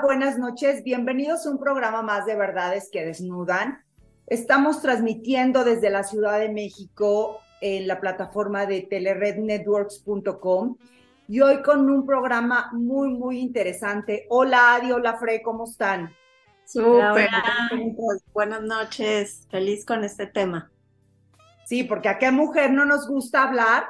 Hola, 0.00 0.14
buenas 0.14 0.38
noches. 0.38 0.82
Bienvenidos 0.82 1.46
a 1.46 1.50
un 1.50 1.58
programa 1.58 2.00
más 2.00 2.24
de 2.24 2.34
Verdades 2.34 2.88
que 2.90 3.04
Desnudan. 3.04 3.84
Estamos 4.26 4.80
transmitiendo 4.80 5.62
desde 5.62 5.90
la 5.90 6.04
Ciudad 6.04 6.38
de 6.38 6.48
México 6.48 7.40
en 7.60 7.86
la 7.86 8.00
plataforma 8.00 8.64
de 8.64 8.80
telerednetworks.com 8.82 10.76
y 11.28 11.40
hoy 11.42 11.60
con 11.60 11.90
un 11.90 12.06
programa 12.06 12.70
muy, 12.72 13.10
muy 13.10 13.40
interesante. 13.40 14.26
Hola, 14.30 14.76
Adi, 14.76 14.90
hola, 14.90 15.18
Fre, 15.18 15.42
¿cómo 15.42 15.64
están? 15.64 16.14
Súper. 16.64 17.28
Buenas 18.32 18.62
noches. 18.62 19.46
Feliz 19.50 19.84
con 19.84 20.02
este 20.02 20.26
tema. 20.26 20.70
Sí, 21.66 21.84
porque 21.84 22.08
a 22.08 22.18
qué 22.18 22.30
mujer 22.30 22.72
no 22.72 22.86
nos 22.86 23.06
gusta 23.06 23.42
hablar 23.42 23.84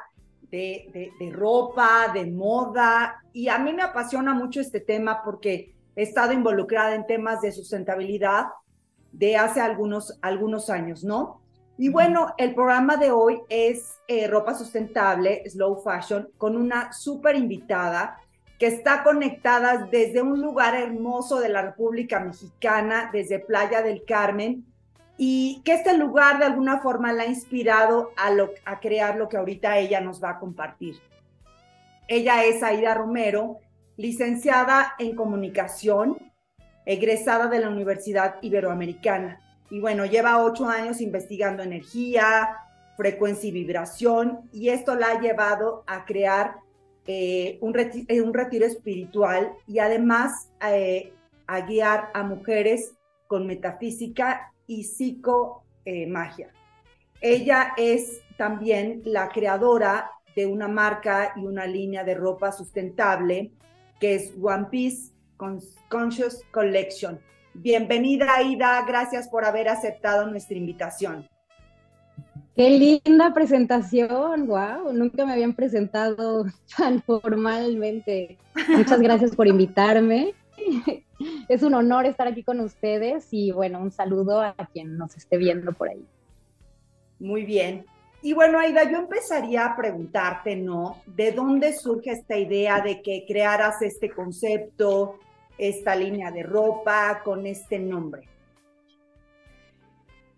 de, 0.51 1.13
de, 1.21 1.31
ropa, 1.31 2.11
de 2.13 2.27
moda, 2.27 3.23
y 3.33 3.47
a 3.47 3.59
mí 3.59 3.73
me 3.73 3.83
apasiona 3.83 4.35
mucho 4.35 4.61
este 4.61 4.80
tema 4.80 5.23
porque 5.23 5.77
he 5.96 6.02
estado 6.02 6.33
involucrada 6.33 6.95
en 6.95 7.07
temas 7.07 7.41
de 7.41 7.52
sustentabilidad 7.52 8.46
de 9.13 9.37
hace 9.37 9.60
algunos, 9.60 10.19
algunos 10.23 10.71
años, 10.71 11.05
¿no? 11.05 11.41
Y 11.77 11.88
bueno, 11.88 12.35
el 12.37 12.55
programa 12.55 12.96
de 12.96 13.10
hoy 13.10 13.41
es 13.49 13.99
eh, 14.07 14.29
ropa 14.29 14.55
sustentable, 14.55 15.43
slow 15.49 15.83
fashion, 15.83 16.29
con 16.37 16.57
una 16.57 16.93
súper 16.93 17.37
invitada 17.37 18.18
que 18.59 18.66
está 18.66 19.02
conectada 19.02 19.88
desde 19.91 20.21
un 20.21 20.43
lugar 20.43 20.74
hermoso 20.74 21.41
de 21.41 21.49
la 21.49 21.63
República 21.63 22.21
Mexicana, 22.21 23.09
desde 23.11 23.38
Playa 23.38 23.80
del 23.80 24.05
Carmen, 24.05 24.66
y 25.16 25.63
que 25.65 25.73
este 25.73 25.96
lugar 25.96 26.38
de 26.38 26.45
alguna 26.45 26.80
forma 26.80 27.15
la 27.15 27.23
ha 27.23 27.27
inspirado 27.27 28.11
a, 28.16 28.30
lo, 28.30 28.51
a 28.66 28.80
crear 28.80 29.16
lo 29.16 29.30
que 29.30 29.38
ahorita 29.38 29.79
ella 29.79 30.02
nos 30.02 30.23
va 30.23 30.30
a 30.30 30.38
compartir. 30.38 31.01
Ella 32.07 32.45
es 32.45 32.63
Aida 32.63 32.93
Romero, 32.93 33.61
licenciada 34.01 34.95
en 34.98 35.15
comunicación, 35.15 36.16
egresada 36.87 37.48
de 37.48 37.59
la 37.59 37.68
Universidad 37.68 38.37
Iberoamericana. 38.40 39.40
Y 39.68 39.79
bueno, 39.79 40.06
lleva 40.06 40.43
ocho 40.43 40.66
años 40.66 41.02
investigando 41.02 41.62
energía, 41.62 42.56
frecuencia 42.96 43.51
y 43.51 43.52
vibración, 43.52 44.48
y 44.52 44.71
esto 44.71 44.95
la 44.95 45.09
ha 45.09 45.21
llevado 45.21 45.84
a 45.87 46.06
crear 46.06 46.56
eh, 47.06 47.59
un, 47.60 47.78
eh, 47.78 48.23
un, 48.23 48.32
retiro, 48.32 48.65
espiritual 48.65 49.52
y 49.66 49.80
además 49.80 50.51
eh, 50.66 51.12
a 51.46 51.60
guiar 51.60 52.10
a 52.15 52.23
mujeres 52.23 52.95
con 53.26 53.46
metafísica 53.46 54.52
y 54.66 54.84
psicomagia. 54.84 56.48
Ella 57.21 57.74
es 57.76 58.23
también 58.38 59.02
la 59.04 59.28
creadora 59.28 60.10
de 60.34 60.46
una 60.46 60.68
marca 60.68 61.34
y 61.37 61.45
una 61.45 61.66
línea 61.66 62.02
de 62.02 62.15
ropa 62.15 62.51
sustentable 62.51 63.52
que 64.00 64.15
es 64.15 64.32
One 64.41 64.66
Piece 64.70 65.12
Conscious 65.88 66.43
Collection. 66.50 67.21
Bienvenida 67.55 68.34
Aida, 68.37 68.84
gracias 68.87 69.28
por 69.28 69.44
haber 69.44 69.69
aceptado 69.69 70.27
nuestra 70.27 70.56
invitación. 70.56 71.28
Qué 72.56 72.71
linda 72.71 73.33
presentación, 73.33 74.47
wow, 74.47 74.93
nunca 74.93 75.25
me 75.25 75.33
habían 75.33 75.55
presentado 75.55 76.47
tan 76.77 77.03
formalmente. 77.03 78.39
Muchas 78.69 79.00
gracias 79.00 79.37
por 79.37 79.47
invitarme. 79.47 80.34
es 81.49 81.62
un 81.62 81.75
honor 81.75 82.06
estar 82.06 82.27
aquí 82.27 82.43
con 82.43 82.60
ustedes 82.60 83.28
y 83.31 83.53
bueno, 83.53 83.81
un 83.81 83.91
saludo 83.91 84.41
a 84.41 84.55
quien 84.72 84.97
nos 84.97 85.16
esté 85.16 85.37
viendo 85.37 85.72
por 85.72 85.91
ahí. 85.91 86.05
Muy 87.19 87.44
bien. 87.44 87.84
Y 88.23 88.35
bueno, 88.35 88.59
Aida, 88.59 88.91
yo 88.91 88.99
empezaría 88.99 89.65
a 89.65 89.77
preguntarte, 89.77 90.55
¿no? 90.57 90.99
¿De 91.07 91.33
dónde 91.33 91.73
surge 91.73 92.11
esta 92.11 92.37
idea 92.37 92.81
de 92.81 93.01
que 93.01 93.25
crearas 93.27 93.81
este 93.81 94.11
concepto, 94.11 95.19
esta 95.57 95.95
línea 95.95 96.31
de 96.31 96.43
ropa 96.43 97.23
con 97.25 97.47
este 97.47 97.79
nombre? 97.79 98.29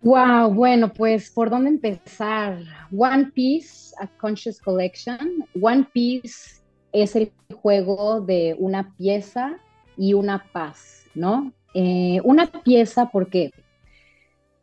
Wow, 0.01 0.53
bueno, 0.53 0.91
pues 0.91 1.29
por 1.29 1.49
dónde 1.49 1.69
empezar. 1.69 2.59
One 2.95 3.31
Piece, 3.33 3.95
a 3.99 4.07
Conscious 4.07 4.59
Collection. 4.59 5.45
One 5.61 5.87
Piece 5.93 6.61
es 6.91 7.15
el 7.15 7.31
juego 7.55 8.21
de 8.21 8.55
una 8.59 8.93
pieza 8.97 9.57
y 9.97 10.13
una 10.13 10.45
paz, 10.51 11.05
¿no? 11.15 11.53
Eh, 11.73 12.19
una 12.23 12.47
pieza 12.47 13.09
porque, 13.11 13.51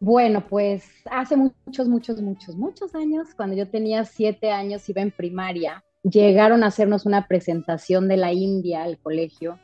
bueno, 0.00 0.44
pues 0.48 0.84
hace 1.10 1.36
muchos, 1.36 1.88
muchos, 1.88 2.20
muchos, 2.20 2.56
muchos 2.56 2.94
años, 2.94 3.28
cuando 3.36 3.54
yo 3.54 3.68
tenía 3.68 4.04
siete 4.04 4.50
años, 4.50 4.88
iba 4.88 5.02
en 5.02 5.10
primaria, 5.10 5.84
llegaron 6.02 6.64
a 6.64 6.68
hacernos 6.68 7.06
una 7.06 7.28
presentación 7.28 8.08
de 8.08 8.16
la 8.16 8.32
India 8.32 8.82
al 8.82 8.98
colegio 8.98 9.58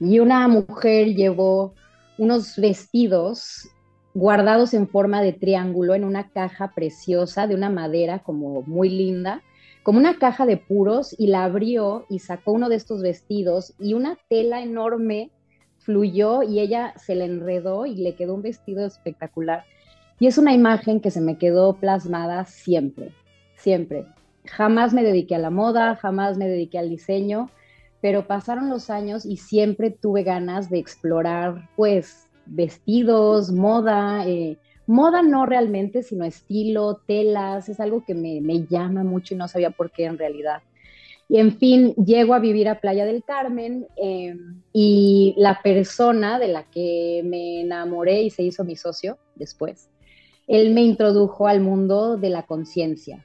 y 0.00 0.18
una 0.18 0.48
mujer 0.48 1.14
llevó 1.14 1.74
unos 2.16 2.56
vestidos 2.56 3.68
guardados 4.14 4.74
en 4.74 4.88
forma 4.88 5.22
de 5.22 5.34
triángulo 5.34 5.94
en 5.94 6.04
una 6.04 6.30
caja 6.30 6.72
preciosa 6.74 7.46
de 7.46 7.54
una 7.54 7.70
madera 7.70 8.20
como 8.20 8.62
muy 8.62 8.88
linda 8.88 9.42
como 9.82 9.98
una 9.98 10.18
caja 10.18 10.46
de 10.46 10.56
puros 10.56 11.14
y 11.18 11.28
la 11.28 11.44
abrió 11.44 12.06
y 12.08 12.18
sacó 12.18 12.52
uno 12.52 12.68
de 12.68 12.76
estos 12.76 13.02
vestidos 13.02 13.74
y 13.78 13.94
una 13.94 14.18
tela 14.28 14.62
enorme 14.62 15.30
fluyó 15.80 16.42
y 16.42 16.60
ella 16.60 16.94
se 16.96 17.14
le 17.14 17.24
enredó 17.24 17.86
y 17.86 17.96
le 17.96 18.14
quedó 18.14 18.34
un 18.34 18.42
vestido 18.42 18.86
espectacular. 18.86 19.64
Y 20.18 20.26
es 20.26 20.38
una 20.38 20.54
imagen 20.54 21.00
que 21.00 21.10
se 21.10 21.20
me 21.20 21.38
quedó 21.38 21.74
plasmada 21.74 22.44
siempre, 22.44 23.12
siempre. 23.56 24.06
Jamás 24.44 24.92
me 24.92 25.02
dediqué 25.02 25.34
a 25.34 25.38
la 25.38 25.50
moda, 25.50 25.96
jamás 25.96 26.36
me 26.36 26.48
dediqué 26.48 26.78
al 26.78 26.90
diseño, 26.90 27.50
pero 28.00 28.26
pasaron 28.26 28.70
los 28.70 28.90
años 28.90 29.26
y 29.26 29.36
siempre 29.36 29.90
tuve 29.90 30.22
ganas 30.22 30.70
de 30.70 30.78
explorar, 30.78 31.68
pues, 31.76 32.26
vestidos, 32.46 33.50
moda, 33.50 34.26
eh, 34.26 34.58
Moda 34.90 35.22
no 35.22 35.46
realmente, 35.46 36.02
sino 36.02 36.24
estilo, 36.24 37.00
telas, 37.06 37.68
es 37.68 37.78
algo 37.78 38.04
que 38.04 38.12
me, 38.12 38.66
llama 38.66 39.04
mucho 39.04 39.34
y 39.34 39.36
no 39.36 39.46
sabía 39.46 39.70
por 39.70 39.92
qué 39.92 40.06
en 40.06 40.18
realidad. 40.18 40.62
Y 41.30 41.38
en 41.38 41.56
fin, 41.58 41.94
llego 41.94 42.34
a 42.34 42.40
vivir 42.40 42.68
a 42.68 42.80
Playa 42.80 43.04
del 43.04 43.22
Carmen 43.22 43.86
em, 43.96 44.60
y 44.72 45.32
la 45.38 45.62
persona 45.62 46.40
de 46.40 46.48
la 46.48 46.64
que 46.64 47.22
me 47.24 47.60
enamoré 47.60 48.22
y 48.22 48.30
se 48.30 48.42
hizo 48.42 48.64
mi 48.64 48.74
socio 48.74 49.16
después, 49.36 49.88
él 50.48 50.74
me 50.74 50.82
introdujo 50.82 51.46
al 51.46 51.60
mundo 51.60 52.16
de 52.16 52.30
la 52.30 52.42
conciencia. 52.46 53.24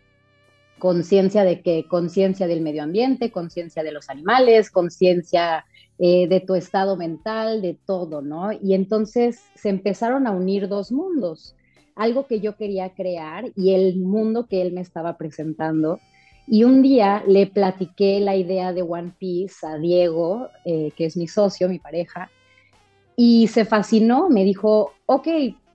Conciencia 0.77 1.43
de 1.43 1.61
qué? 1.63 1.87
Conciencia 1.89 2.45
del 2.45 2.61
medio 2.61 2.83
ambiente, 2.83 3.31
conciencia 3.31 3.81
de 3.81 3.91
los 3.91 4.07
animales, 4.11 4.69
conciencia 4.69 5.65
eh, 5.97 6.27
de 6.27 6.41
tu 6.41 6.53
estado 6.53 6.97
mental, 6.97 7.63
de 7.63 7.75
todo, 7.87 8.21
¿no? 8.21 8.51
Y 8.51 8.75
entonces 8.75 9.39
se 9.55 9.69
empezaron 9.69 10.27
a 10.27 10.31
unir 10.31 10.67
dos 10.67 10.91
mundos, 10.91 11.55
algo 11.95 12.27
que 12.27 12.39
yo 12.39 12.55
quería 12.55 12.93
crear 12.93 13.51
y 13.55 13.73
el 13.73 13.97
mundo 13.97 14.45
que 14.47 14.61
él 14.61 14.73
me 14.73 14.81
estaba 14.81 15.17
presentando. 15.17 15.99
Y 16.47 16.63
un 16.63 16.81
día 16.81 17.23
le 17.27 17.47
platiqué 17.47 18.19
la 18.19 18.35
idea 18.35 18.71
de 18.71 18.83
One 18.83 19.13
Piece 19.17 19.65
a 19.65 19.77
Diego, 19.77 20.49
eh, 20.63 20.91
que 20.95 21.05
es 21.05 21.17
mi 21.17 21.27
socio, 21.27 21.67
mi 21.67 21.79
pareja, 21.79 22.29
y 23.15 23.47
se 23.47 23.65
fascinó, 23.65 24.29
me 24.29 24.43
dijo, 24.43 24.93
ok, 25.05 25.27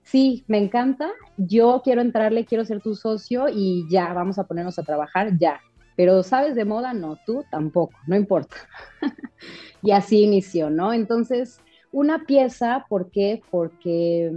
sí, 0.03 0.43
me 0.47 0.59
encanta, 0.59 1.09
yo 1.37 1.81
quiero 1.83 2.01
entrarle, 2.01 2.45
quiero 2.45 2.65
ser 2.65 2.81
tu 2.81 2.95
socio 2.95 3.47
y 3.49 3.85
ya, 3.89 4.13
vamos 4.13 4.37
a 4.37 4.45
ponernos 4.45 4.77
a 4.79 4.83
trabajar 4.83 5.37
ya. 5.37 5.59
Pero 5.95 6.23
sabes 6.23 6.55
de 6.55 6.65
moda, 6.65 6.93
no, 6.93 7.17
tú 7.25 7.43
tampoco, 7.51 7.93
no 8.07 8.15
importa. 8.15 8.55
y 9.81 9.91
así 9.91 10.23
inició, 10.23 10.69
¿no? 10.69 10.93
Entonces, 10.93 11.59
una 11.91 12.25
pieza, 12.25 12.85
¿por 12.87 13.11
qué? 13.11 13.41
Porque 13.49 14.31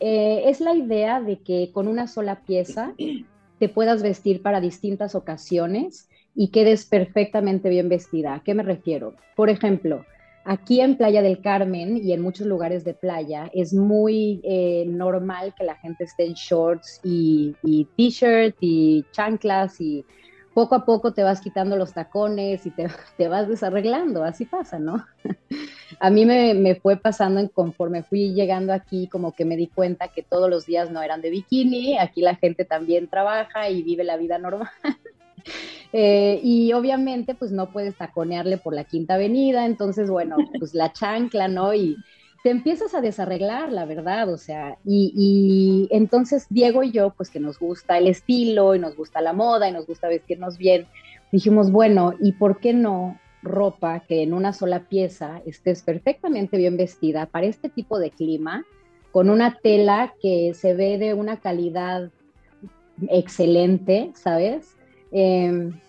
eh, 0.00 0.42
es 0.46 0.60
la 0.60 0.74
idea 0.74 1.20
de 1.20 1.38
que 1.38 1.70
con 1.72 1.88
una 1.88 2.06
sola 2.06 2.42
pieza 2.42 2.94
te 3.60 3.68
puedas 3.68 4.02
vestir 4.02 4.42
para 4.42 4.60
distintas 4.60 5.14
ocasiones 5.14 6.08
y 6.34 6.48
quedes 6.48 6.86
perfectamente 6.86 7.68
bien 7.68 7.90
vestida. 7.90 8.34
¿A 8.34 8.42
qué 8.42 8.54
me 8.54 8.62
refiero? 8.62 9.14
Por 9.36 9.50
ejemplo, 9.50 10.06
aquí 10.46 10.80
en 10.80 10.96
Playa 10.96 11.20
del 11.20 11.42
Carmen 11.42 11.98
y 11.98 12.14
en 12.14 12.22
muchos 12.22 12.46
lugares 12.46 12.84
de 12.84 12.94
playa 12.94 13.50
es 13.52 13.74
muy 13.74 14.40
eh, 14.44 14.86
normal 14.88 15.54
que 15.56 15.64
la 15.64 15.76
gente 15.76 16.04
esté 16.04 16.24
en 16.24 16.32
shorts 16.32 17.00
y, 17.04 17.54
t-shirt 17.98 18.56
y 18.60 19.04
chanclas 19.12 19.78
y 19.78 20.06
poco 20.54 20.74
a 20.74 20.86
poco 20.86 21.12
te 21.12 21.22
vas 21.22 21.42
quitando 21.42 21.76
los 21.76 21.92
tacones 21.92 22.64
y 22.64 22.70
te 22.70 22.88
vas 23.28 23.46
desarreglando, 23.46 24.24
así 24.24 24.46
pasa, 24.46 24.78
¿no? 24.78 25.04
a 25.98 26.10
mí 26.10 26.24
me, 26.24 26.54
me, 26.54 26.74
fue 26.74 26.96
pasando 26.96 27.40
en, 27.40 27.48
conforme 27.48 28.02
fui 28.02 28.32
llegando 28.32 28.72
aquí, 28.72 29.08
como 29.08 29.32
que 29.32 29.44
me 29.44 29.56
di 29.56 29.66
cuenta 29.66 30.08
que 30.08 30.22
todos 30.22 30.48
los 30.48 30.66
días 30.66 30.90
no 30.90 31.02
eran 31.02 31.20
de 31.20 31.30
bikini, 31.30 31.98
aquí 31.98 32.20
la 32.22 32.36
gente 32.36 32.64
también 32.64 33.08
trabaja 33.08 33.68
y 33.68 33.82
vive 33.82 34.04
la 34.04 34.16
vida 34.16 34.38
normal. 34.38 34.70
Eh, 35.92 36.38
y 36.44 36.72
obviamente 36.74 37.34
pues 37.34 37.50
no 37.50 37.72
puedes 37.72 37.96
taconearle 37.96 38.58
por 38.58 38.74
la 38.74 38.84
quinta 38.84 39.14
avenida, 39.14 39.66
entonces 39.66 40.08
bueno, 40.08 40.36
pues 40.60 40.72
la 40.72 40.92
chancla, 40.92 41.48
¿no? 41.48 41.74
Y, 41.74 41.96
te 42.42 42.50
empiezas 42.50 42.94
a 42.94 43.00
desarreglar, 43.00 43.70
la 43.70 43.84
verdad, 43.84 44.32
o 44.32 44.38
sea, 44.38 44.78
y, 44.84 45.88
entonces 45.90 46.46
Diego 46.48 46.82
y 46.82 46.90
yo, 46.90 47.10
pues 47.10 47.28
que 47.28 47.40
nos 47.40 47.58
gusta 47.58 47.98
el 47.98 48.06
estilo 48.06 48.74
y 48.74 48.78
nos 48.78 48.96
gusta 48.96 49.20
la 49.20 49.32
moda 49.32 49.68
y 49.68 49.72
nos 49.72 49.86
gusta 49.86 50.08
vestirnos 50.08 50.56
bien, 50.56 50.86
dijimos, 51.32 51.70
bueno, 51.70 52.14
¿y 52.18 52.32
por 52.32 52.60
qué 52.60 52.72
no 52.72 53.18
ropa 53.42 54.00
que 54.00 54.22
en 54.22 54.34
una 54.34 54.52
sola 54.52 54.88
pieza 54.88 55.40
estés 55.46 55.82
perfectamente 55.82 56.56
bien 56.56 56.76
vestida 56.76 57.26
para 57.26 57.46
este 57.46 57.68
tipo 57.68 57.98
de 57.98 58.10
clima, 58.10 58.64
con 59.12 59.30
una 59.30 59.58
tela 59.62 60.14
que 60.22 60.52
se 60.54 60.74
ve 60.74 60.98
de 60.98 61.14
una 61.14 61.40
calidad 61.40 62.10
excelente, 63.08 64.12
¿sabes? 64.14 64.76
Em, 65.10 65.80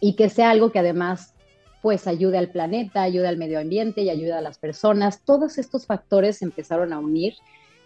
y 0.00 0.14
que 0.14 0.28
sea 0.28 0.50
algo 0.50 0.70
que 0.70 0.78
además 0.78 1.34
pues 1.80 2.06
ayude 2.06 2.38
al 2.38 2.50
planeta, 2.50 3.02
ayude 3.02 3.28
al 3.28 3.36
medio 3.36 3.60
ambiente 3.60 4.02
y 4.02 4.10
ayude 4.10 4.32
a 4.32 4.40
las 4.40 4.58
personas. 4.58 5.22
Todos 5.24 5.58
estos 5.58 5.86
factores 5.86 6.42
empezaron 6.42 6.92
a 6.92 6.98
unir 6.98 7.34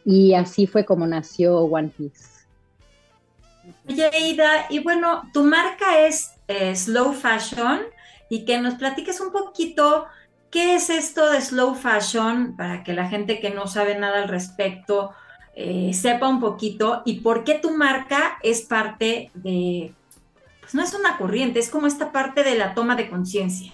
y 0.04 0.34
así 0.34 0.66
fue 0.66 0.84
como 0.84 1.06
nació 1.06 1.58
One 1.58 1.90
Piece. 1.96 2.46
Oye, 3.88 4.10
Ida, 4.18 4.66
y 4.70 4.80
bueno, 4.80 5.22
tu 5.32 5.44
marca 5.44 6.00
es 6.06 6.32
eh, 6.48 6.74
Slow 6.74 7.12
Fashion 7.12 7.80
y 8.32 8.46
que 8.46 8.58
nos 8.58 8.76
platiques 8.76 9.20
un 9.20 9.30
poquito 9.30 10.06
qué 10.50 10.74
es 10.74 10.88
esto 10.88 11.30
de 11.30 11.38
Slow 11.38 11.74
Fashion 11.74 12.56
para 12.56 12.82
que 12.82 12.94
la 12.94 13.06
gente 13.06 13.40
que 13.40 13.50
no 13.50 13.66
sabe 13.66 13.98
nada 13.98 14.22
al 14.22 14.28
respecto 14.28 15.10
eh, 15.54 15.92
sepa 15.92 16.28
un 16.28 16.40
poquito 16.40 17.02
y 17.04 17.20
por 17.20 17.44
qué 17.44 17.58
tu 17.58 17.76
marca 17.76 18.38
es 18.42 18.62
parte 18.62 19.30
de, 19.34 19.92
pues 20.62 20.74
no 20.74 20.82
es 20.82 20.94
una 20.94 21.18
corriente, 21.18 21.58
es 21.58 21.68
como 21.68 21.86
esta 21.86 22.10
parte 22.10 22.42
de 22.42 22.54
la 22.54 22.72
toma 22.72 22.96
de 22.96 23.10
conciencia. 23.10 23.70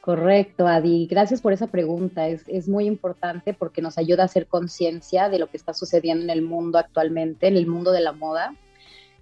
Correcto, 0.00 0.66
Adi. 0.66 1.06
Gracias 1.08 1.42
por 1.42 1.52
esa 1.52 1.66
pregunta. 1.66 2.26
Es, 2.26 2.68
muy 2.68 2.86
importante 2.86 3.52
porque 3.52 3.82
nos 3.82 3.98
ayuda 3.98 4.22
a 4.22 4.26
hacer 4.26 4.46
conciencia 4.46 5.28
de 5.28 5.38
lo 5.38 5.50
que 5.50 5.58
está 5.58 5.74
sucediendo 5.74 6.24
en 6.24 6.30
el 6.30 6.40
mundo 6.40 6.78
actualmente, 6.78 7.48
en 7.48 7.58
el 7.58 7.66
mundo 7.66 7.92
de 7.92 8.00
la 8.00 8.12
moda. 8.12 8.54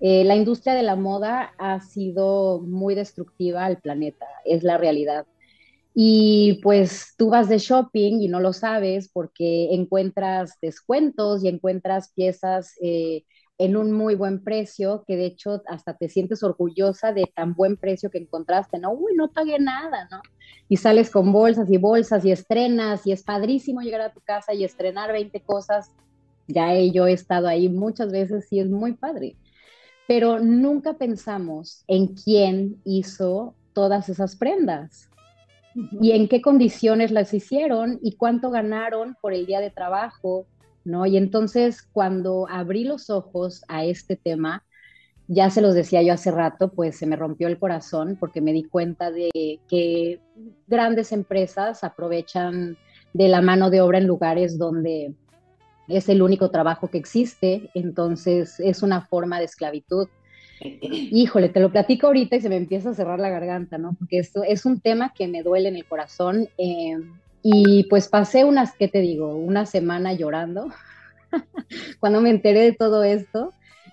Eh, 0.01 0.25
la 0.25 0.37
industria 0.37 0.75
de 0.75 0.83
la 0.83 0.97
moda 0.97 1.55
ha 1.59 1.81
sido 1.81 2.61
muy 2.61 2.95
destructiva 2.95 3.65
al 3.65 3.79
planeta, 3.79 4.27
es 4.45 4.63
la 4.63 4.77
realidad. 4.77 5.27
Y 5.95 6.61
pues 6.63 7.15
tú 7.17 7.31
vas 7.31 7.49
de 7.49 7.59
shopping 7.59 8.21
y 8.21 8.29
no 8.29 8.41
lo 8.41 8.53
sabes 8.53 9.09
porque 9.09 9.73
encuentras 9.73 10.59
descuentos 10.61 11.43
y 11.43 11.49
encuentras 11.49 12.13
piezas 12.13 12.75
eh, 12.83 13.25
en 13.57 13.77
un 13.77 13.93
muy 13.93 14.15
buen 14.15 14.45
precio, 14.45 15.05
que 15.07 15.17
de 15.17 15.25
hecho 15.25 15.63
hasta 15.67 15.95
te 15.97 16.11
sientes 16.11 16.43
orgullosa 16.43 17.13
de 17.13 17.25
tan 17.35 17.55
buen 17.55 17.79
precio 17.79 18.11
que 18.11 18.19
encontraste, 18.19 18.79
¿no? 18.79 18.93
Uy, 18.93 19.15
no 19.17 19.29
pagué 19.33 19.59
nada, 19.59 20.07
¿no? 20.11 20.21
Y 20.69 20.77
sales 20.77 21.11
con 21.11 21.33
bolsas 21.33 21.71
y 21.71 21.79
bolsas 21.79 22.25
y 22.27 22.33
estrenas 22.33 23.07
y 23.07 23.13
es 23.13 23.23
padrísimo 23.23 23.81
llegar 23.81 24.03
a 24.03 24.13
tu 24.13 24.21
casa 24.21 24.53
y 24.53 24.65
estrenar 24.65 25.13
20 25.13 25.41
cosas. 25.41 25.91
Ya 26.47 26.79
yo 26.79 27.07
he 27.07 27.13
estado 27.13 27.49
ahí 27.49 27.71
muchas 27.71 28.13
veces 28.13 28.47
y 28.53 28.61
es 28.61 28.69
muy 28.69 28.93
padre. 28.93 29.37
Pero 30.09 30.39
nunca 30.39 30.95
pensamos 30.95 31.85
en 31.89 32.09
quién 32.09 32.81
hizo 32.85 33.55
todas 33.73 34.09
esas 34.09 34.37
prendas 34.37 35.11
y 36.01 36.13
en 36.13 36.29
qué 36.29 36.41
condiciones 36.41 37.11
las 37.11 37.35
hicieron 37.35 37.99
y 38.03 38.17
cuánto 38.17 38.51
ganaron 38.51 39.17
por 39.21 39.35
el 39.35 39.47
día 39.47 39.61
de 39.61 39.71
trabajo 39.71 40.47
¿no? 40.87 41.05
Y 41.05 41.17
entonces 41.17 41.83
cuando 41.83 42.47
abrí 42.49 42.85
los 42.85 43.11
ojos 43.11 43.65
a 43.69 43.85
este 43.85 44.17
tema, 44.17 44.65
ya 45.29 45.51
se 45.51 45.61
los 45.61 45.75
decía 45.75 46.01
yo 46.03 46.13
hace 46.15 46.31
rato, 46.31 46.69
pues 46.69 46.97
se 46.97 47.07
me 47.07 47.17
rompió 47.17 47.49
el 47.49 47.59
corazón 47.59 48.17
porque 48.19 48.41
me 48.41 48.53
di 48.53 48.63
cuenta 48.63 49.11
de 49.11 49.59
que 49.69 50.21
grandes 50.69 51.11
empresas 51.11 51.83
aprovechan 51.83 52.79
de 53.13 53.29
la 53.29 53.43
mano 53.43 53.69
de 53.69 53.81
obra 53.81 53.99
en 53.99 54.07
lugares 54.07 54.59
donde 54.59 55.13
es 55.89 56.09
el 56.09 56.23
único 56.23 56.51
trabajo 56.51 56.89
que 56.89 56.99
existe, 56.99 57.71
entonces 57.75 58.61
es 58.61 58.83
una 58.83 59.03
forma 59.03 59.39
de 59.39 59.45
esclavitud. 59.45 60.09
Híjole, 60.61 61.49
te 61.49 61.61
lo 61.61 61.71
platico 61.71 62.07
ahorita 62.09 62.37
y 62.37 62.41
se 62.41 62.49
me 62.49 62.57
empieza 62.57 62.91
a 62.91 62.95
cerrar 62.95 63.21
la 63.21 63.31
garganta, 63.31 63.79
¿no? 63.79 63.95
Porque 63.99 64.19
esto 64.19 64.43
es 64.43 64.65
un 64.65 64.81
tema 64.81 65.13
que 65.15 65.29
me 65.29 65.43
duele 65.43 65.69
en 65.69 65.77
el 65.77 65.85
corazón. 65.85 66.49
Eh, 66.59 66.97
y 67.43 67.85
pues 67.85 68.09
pasé 68.09 68.45
unas, 68.45 68.73
¿qué 68.77 68.89
te 68.89 69.01
digo? 69.01 69.35
Una 69.37 69.67
semana 69.67 70.13
llorando 70.13 70.69
cuando 72.01 72.21
me 72.21 72.31
enteré 72.31 72.61
de 72.61 72.73
todo 72.73 73.05
esto. 73.05 73.53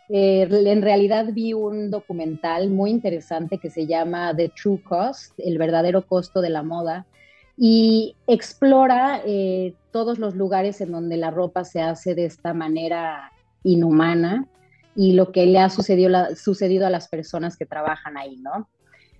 Eh, 0.10 0.48
en 0.50 0.82
realidad 0.82 1.28
vi 1.32 1.54
un 1.54 1.90
documental 1.90 2.70
muy 2.70 2.92
interesante 2.92 3.58
que 3.58 3.70
se 3.70 3.88
llama 3.88 4.36
The 4.36 4.50
True 4.50 4.82
Cost, 4.84 5.34
el 5.38 5.58
verdadero 5.58 6.06
costo 6.06 6.42
de 6.42 6.50
la 6.50 6.62
moda, 6.62 7.06
y 7.58 8.16
explora 8.28 9.22
eh, 9.26 9.74
todos 9.92 10.20
los 10.20 10.36
lugares 10.36 10.82
en 10.82 10.92
donde 10.92 11.18
la 11.18 11.32
ropa 11.32 11.64
se 11.64 11.82
hace 11.82 12.16
de 12.16 12.26
esta 12.26 12.54
manera 12.54 13.32
inhumana 13.64 14.48
y 14.96 15.14
lo 15.14 15.32
que 15.32 15.46
le 15.46 15.60
ha 15.60 15.70
sucedido, 15.70 16.36
sucedido 16.36 16.88
a 16.88 16.90
las 16.90 17.08
personas 17.08 17.58
que 17.58 17.66
trabajan 17.66 18.18
ahí, 18.18 18.38
¿no? 18.38 18.68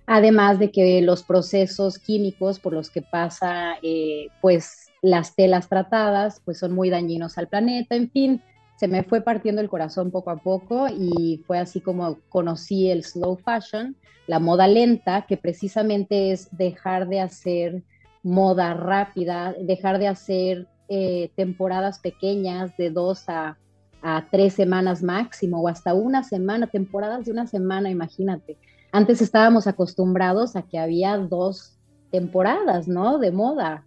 además 0.06 0.58
de 0.58 0.70
que 0.70 1.00
los 1.02 1.22
procesos 1.22 1.98
químicos 1.98 2.60
por 2.60 2.72
los 2.72 2.90
que 2.90 3.02
pasa 3.02 3.76
eh, 3.82 4.28
pues 4.40 4.88
las 5.02 5.34
telas 5.34 5.68
tratadas 5.68 6.40
pues 6.44 6.58
son 6.58 6.72
muy 6.72 6.90
dañinos 6.90 7.38
al 7.38 7.48
planeta, 7.48 7.94
en 7.94 8.10
fin, 8.10 8.42
se 8.76 8.88
me 8.88 9.02
fue 9.02 9.20
partiendo 9.20 9.60
el 9.60 9.68
corazón 9.68 10.10
poco 10.10 10.30
a 10.30 10.36
poco 10.36 10.88
y 10.88 11.42
fue 11.46 11.58
así 11.58 11.80
como 11.80 12.18
conocí 12.28 12.90
el 12.90 13.04
slow 13.04 13.36
fashion, 13.36 13.96
la 14.26 14.40
moda 14.40 14.66
lenta, 14.66 15.26
que 15.26 15.36
precisamente 15.36 16.32
es 16.32 16.48
dejar 16.56 17.08
de 17.08 17.20
hacer 17.20 17.82
moda 18.24 18.74
rápida, 18.74 19.54
dejar 19.60 20.00
de 20.00 20.08
hacer 20.08 20.66
eh, 20.88 21.30
temporadas 21.36 22.00
pequeñas 22.00 22.76
de 22.76 22.90
dos 22.90 23.28
a, 23.28 23.56
a 24.02 24.26
tres 24.32 24.54
semanas 24.54 25.04
máximo 25.04 25.60
o 25.60 25.68
hasta 25.68 25.94
una 25.94 26.24
semana, 26.24 26.66
temporadas 26.66 27.26
de 27.26 27.30
una 27.30 27.46
semana, 27.46 27.90
imagínate 27.90 28.58
antes 28.94 29.20
estábamos 29.20 29.66
acostumbrados 29.66 30.54
a 30.54 30.62
que 30.62 30.78
había 30.78 31.18
dos 31.18 31.76
temporadas, 32.12 32.86
¿no? 32.86 33.18
De 33.18 33.32
moda, 33.32 33.84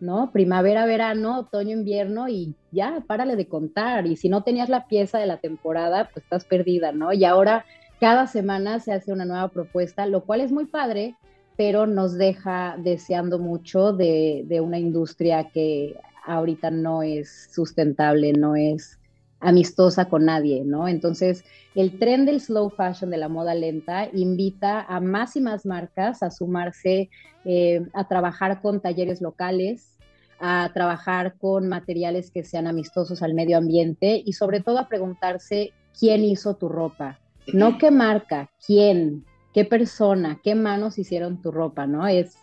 ¿no? 0.00 0.32
Primavera, 0.32 0.84
verano, 0.84 1.38
otoño, 1.38 1.76
invierno 1.76 2.28
y 2.28 2.56
ya, 2.72 3.04
párale 3.06 3.36
de 3.36 3.46
contar. 3.46 4.08
Y 4.08 4.16
si 4.16 4.28
no 4.28 4.42
tenías 4.42 4.68
la 4.68 4.88
pieza 4.88 5.20
de 5.20 5.26
la 5.26 5.36
temporada, 5.36 6.10
pues 6.12 6.24
estás 6.24 6.44
perdida, 6.44 6.90
¿no? 6.90 7.12
Y 7.12 7.24
ahora 7.24 7.66
cada 8.00 8.26
semana 8.26 8.80
se 8.80 8.92
hace 8.92 9.12
una 9.12 9.24
nueva 9.24 9.46
propuesta, 9.46 10.06
lo 10.06 10.24
cual 10.24 10.40
es 10.40 10.50
muy 10.50 10.66
padre, 10.66 11.14
pero 11.58 11.88
nos 11.88 12.16
deja 12.16 12.76
deseando 12.78 13.40
mucho 13.40 13.92
de, 13.92 14.44
de 14.46 14.60
una 14.60 14.78
industria 14.78 15.50
que 15.52 15.96
ahorita 16.24 16.70
no 16.70 17.02
es 17.02 17.50
sustentable, 17.52 18.32
no 18.32 18.54
es 18.54 18.96
amistosa 19.40 20.08
con 20.08 20.26
nadie, 20.26 20.62
¿no? 20.64 20.86
Entonces, 20.86 21.44
el 21.74 21.98
tren 21.98 22.26
del 22.26 22.40
slow 22.40 22.70
fashion, 22.70 23.10
de 23.10 23.16
la 23.16 23.28
moda 23.28 23.56
lenta, 23.56 24.08
invita 24.12 24.82
a 24.82 25.00
más 25.00 25.34
y 25.34 25.40
más 25.40 25.66
marcas 25.66 26.22
a 26.22 26.30
sumarse 26.30 27.10
eh, 27.44 27.84
a 27.92 28.06
trabajar 28.06 28.62
con 28.62 28.80
talleres 28.80 29.20
locales, 29.20 29.96
a 30.38 30.70
trabajar 30.72 31.34
con 31.38 31.68
materiales 31.68 32.30
que 32.30 32.44
sean 32.44 32.68
amistosos 32.68 33.20
al 33.20 33.34
medio 33.34 33.58
ambiente 33.58 34.22
y 34.24 34.32
sobre 34.34 34.60
todo 34.60 34.78
a 34.78 34.88
preguntarse 34.88 35.72
quién 35.98 36.22
hizo 36.22 36.54
tu 36.54 36.68
ropa, 36.68 37.18
no 37.52 37.78
qué 37.78 37.90
marca, 37.90 38.48
quién, 38.64 39.24
qué 39.52 39.64
persona, 39.64 40.40
qué 40.42 40.54
manos 40.54 40.98
hicieron 40.98 41.40
tu 41.42 41.50
ropa, 41.50 41.86
¿no? 41.86 42.06
Es, 42.06 42.36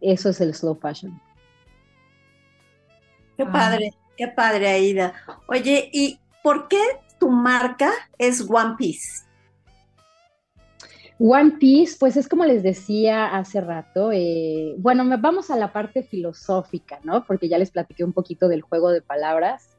eso 0.00 0.30
es 0.30 0.40
el 0.40 0.54
slow 0.54 0.76
fashion. 0.76 1.20
Qué 3.36 3.46
padre. 3.46 3.92
Qué 4.16 4.28
padre, 4.28 4.68
Aida. 4.68 5.12
Oye, 5.46 5.90
¿y 5.92 6.18
por 6.42 6.68
qué 6.68 6.80
tu 7.20 7.28
marca 7.28 7.90
es 8.18 8.46
One 8.48 8.74
Piece? 8.78 9.26
One 11.18 11.52
Piece, 11.58 11.96
pues 11.98 12.16
es 12.16 12.28
como 12.28 12.44
les 12.44 12.62
decía 12.62 13.36
hace 13.36 13.60
rato, 13.60 14.10
eh, 14.12 14.74
bueno, 14.78 15.04
vamos 15.18 15.50
a 15.50 15.56
la 15.56 15.72
parte 15.72 16.02
filosófica, 16.02 16.98
¿no? 17.04 17.24
Porque 17.24 17.48
ya 17.48 17.58
les 17.58 17.70
platiqué 17.70 18.04
un 18.04 18.12
poquito 18.12 18.48
del 18.48 18.62
juego 18.62 18.90
de 18.90 19.02
palabras. 19.02 19.75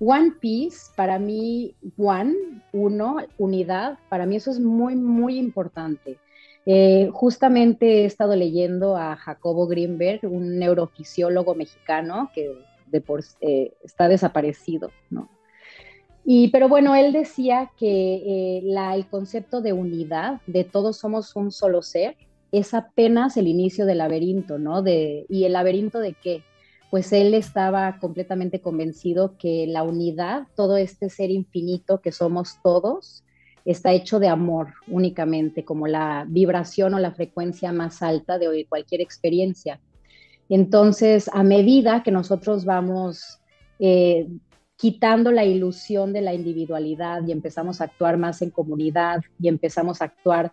One 0.00 0.32
Piece, 0.40 0.92
para 0.96 1.18
mí, 1.18 1.74
One, 1.96 2.34
uno, 2.72 3.18
unidad, 3.38 3.98
para 4.08 4.26
mí 4.26 4.36
eso 4.36 4.50
es 4.50 4.60
muy, 4.60 4.96
muy 4.96 5.38
importante. 5.38 6.18
Eh, 6.66 7.10
justamente 7.12 8.02
he 8.02 8.04
estado 8.06 8.34
leyendo 8.34 8.96
a 8.96 9.16
Jacobo 9.16 9.66
Greenberg, 9.66 10.20
un 10.24 10.58
neurofisiólogo 10.58 11.54
mexicano 11.54 12.30
que 12.34 12.50
por, 13.00 13.22
eh, 13.40 13.72
está 13.82 14.08
desaparecido, 14.08 14.90
¿no? 15.10 15.28
Y, 16.24 16.48
pero 16.48 16.68
bueno, 16.68 16.94
él 16.94 17.12
decía 17.12 17.70
que 17.76 18.14
eh, 18.16 18.62
el 18.64 19.06
concepto 19.08 19.60
de 19.60 19.74
unidad, 19.74 20.40
de 20.46 20.64
todos 20.64 20.96
somos 20.96 21.36
un 21.36 21.50
solo 21.50 21.82
ser, 21.82 22.16
es 22.50 22.72
apenas 22.72 23.36
el 23.36 23.46
inicio 23.46 23.84
del 23.84 23.98
laberinto, 23.98 24.58
¿no? 24.58 24.80
De, 24.80 25.26
¿Y 25.28 25.44
el 25.44 25.52
laberinto 25.52 25.98
de 25.98 26.14
qué? 26.14 26.42
Pues 26.94 27.12
él 27.12 27.34
estaba 27.34 27.98
completamente 27.98 28.60
convencido 28.60 29.36
que 29.36 29.66
la 29.66 29.82
unidad, 29.82 30.46
todo 30.54 30.76
este 30.76 31.10
ser 31.10 31.28
infinito 31.32 32.00
que 32.00 32.12
somos 32.12 32.60
todos, 32.62 33.24
está 33.64 33.90
hecho 33.90 34.20
de 34.20 34.28
amor 34.28 34.74
únicamente, 34.86 35.64
como 35.64 35.88
la 35.88 36.24
vibración 36.28 36.94
o 36.94 37.00
la 37.00 37.10
frecuencia 37.10 37.72
más 37.72 38.00
alta 38.00 38.38
de 38.38 38.64
cualquier 38.68 39.00
experiencia. 39.00 39.80
Entonces, 40.48 41.28
a 41.32 41.42
medida 41.42 42.04
que 42.04 42.12
nosotros 42.12 42.64
vamos 42.64 43.40
eh, 43.80 44.28
quitando 44.76 45.32
la 45.32 45.44
ilusión 45.44 46.12
de 46.12 46.20
la 46.20 46.32
individualidad 46.32 47.26
y 47.26 47.32
empezamos 47.32 47.80
a 47.80 47.86
actuar 47.86 48.18
más 48.18 48.40
en 48.40 48.50
comunidad 48.50 49.20
y 49.40 49.48
empezamos 49.48 50.00
a 50.00 50.04
actuar 50.04 50.52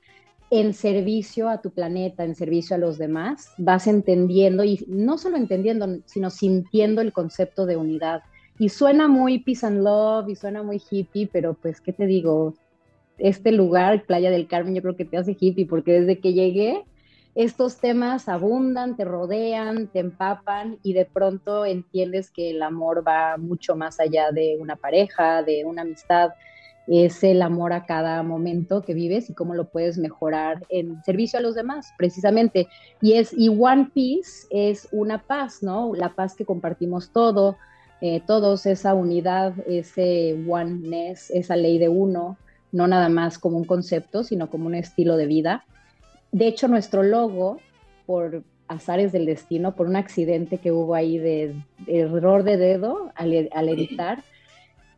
en 0.51 0.73
servicio 0.73 1.49
a 1.49 1.61
tu 1.61 1.71
planeta, 1.71 2.25
en 2.25 2.35
servicio 2.35 2.75
a 2.75 2.79
los 2.79 2.97
demás, 2.97 3.53
vas 3.57 3.87
entendiendo 3.87 4.65
y 4.65 4.85
no 4.89 5.17
solo 5.17 5.37
entendiendo, 5.37 5.87
sino 6.05 6.29
sintiendo 6.29 6.99
el 7.01 7.13
concepto 7.13 7.65
de 7.65 7.77
unidad. 7.77 8.21
Y 8.59 8.67
suena 8.67 9.07
muy 9.07 9.39
peace 9.39 9.65
and 9.65 9.81
love 9.81 10.27
y 10.27 10.35
suena 10.35 10.61
muy 10.61 10.81
hippie, 10.91 11.29
pero 11.31 11.53
pues, 11.53 11.79
¿qué 11.79 11.93
te 11.93 12.05
digo? 12.05 12.53
Este 13.17 13.53
lugar, 13.53 14.03
Playa 14.05 14.29
del 14.29 14.47
Carmen, 14.47 14.75
yo 14.75 14.81
creo 14.81 14.97
que 14.97 15.05
te 15.05 15.17
hace 15.17 15.37
hippie, 15.39 15.65
porque 15.65 15.93
desde 15.93 16.19
que 16.19 16.33
llegué, 16.33 16.83
estos 17.33 17.77
temas 17.77 18.27
abundan, 18.27 18.97
te 18.97 19.05
rodean, 19.05 19.87
te 19.87 19.99
empapan 19.99 20.79
y 20.83 20.91
de 20.91 21.05
pronto 21.05 21.65
entiendes 21.65 22.29
que 22.29 22.49
el 22.49 22.61
amor 22.61 23.07
va 23.07 23.37
mucho 23.37 23.77
más 23.77 24.01
allá 24.01 24.31
de 24.31 24.57
una 24.59 24.75
pareja, 24.75 25.43
de 25.43 25.63
una 25.63 25.83
amistad, 25.83 26.31
es 26.87 27.23
el 27.23 27.41
amor 27.41 27.73
a 27.73 27.85
cada 27.85 28.21
momento 28.23 28.81
que 28.81 28.93
vives 28.93 29.29
y 29.29 29.33
cómo 29.33 29.55
lo 29.55 29.69
puedes 29.69 29.97
mejorar 29.97 30.65
en 30.69 31.01
servicio 31.03 31.39
a 31.39 31.41
los 31.41 31.55
demás, 31.55 31.93
precisamente. 31.97 32.67
Y 33.01 33.13
es 33.13 33.33
y 33.37 33.49
One 33.49 33.91
Piece 33.93 34.47
es 34.49 34.87
una 34.91 35.23
paz, 35.23 35.61
¿no? 35.61 35.93
La 35.95 36.15
paz 36.15 36.35
que 36.35 36.45
compartimos 36.45 37.11
todo, 37.11 37.57
eh, 38.01 38.21
todos, 38.25 38.65
esa 38.65 38.93
unidad, 38.93 39.53
ese 39.67 40.43
oneness, 40.49 41.29
esa 41.31 41.55
ley 41.55 41.77
de 41.77 41.87
uno, 41.87 42.37
no 42.71 42.87
nada 42.87 43.09
más 43.09 43.37
como 43.37 43.57
un 43.57 43.65
concepto, 43.65 44.23
sino 44.23 44.49
como 44.49 44.65
un 44.65 44.75
estilo 44.75 45.17
de 45.17 45.27
vida. 45.27 45.65
De 46.31 46.47
hecho, 46.47 46.67
nuestro 46.67 47.03
logo, 47.03 47.59
por 48.05 48.43
azares 48.67 49.11
del 49.11 49.25
destino, 49.25 49.75
por 49.75 49.87
un 49.87 49.97
accidente 49.97 50.57
que 50.57 50.71
hubo 50.71 50.95
ahí 50.95 51.17
de, 51.17 51.53
error 51.87 52.43
de 52.43 52.57
dedo 52.57 53.11
al, 53.15 53.49
al 53.53 53.69
editar, 53.69 54.23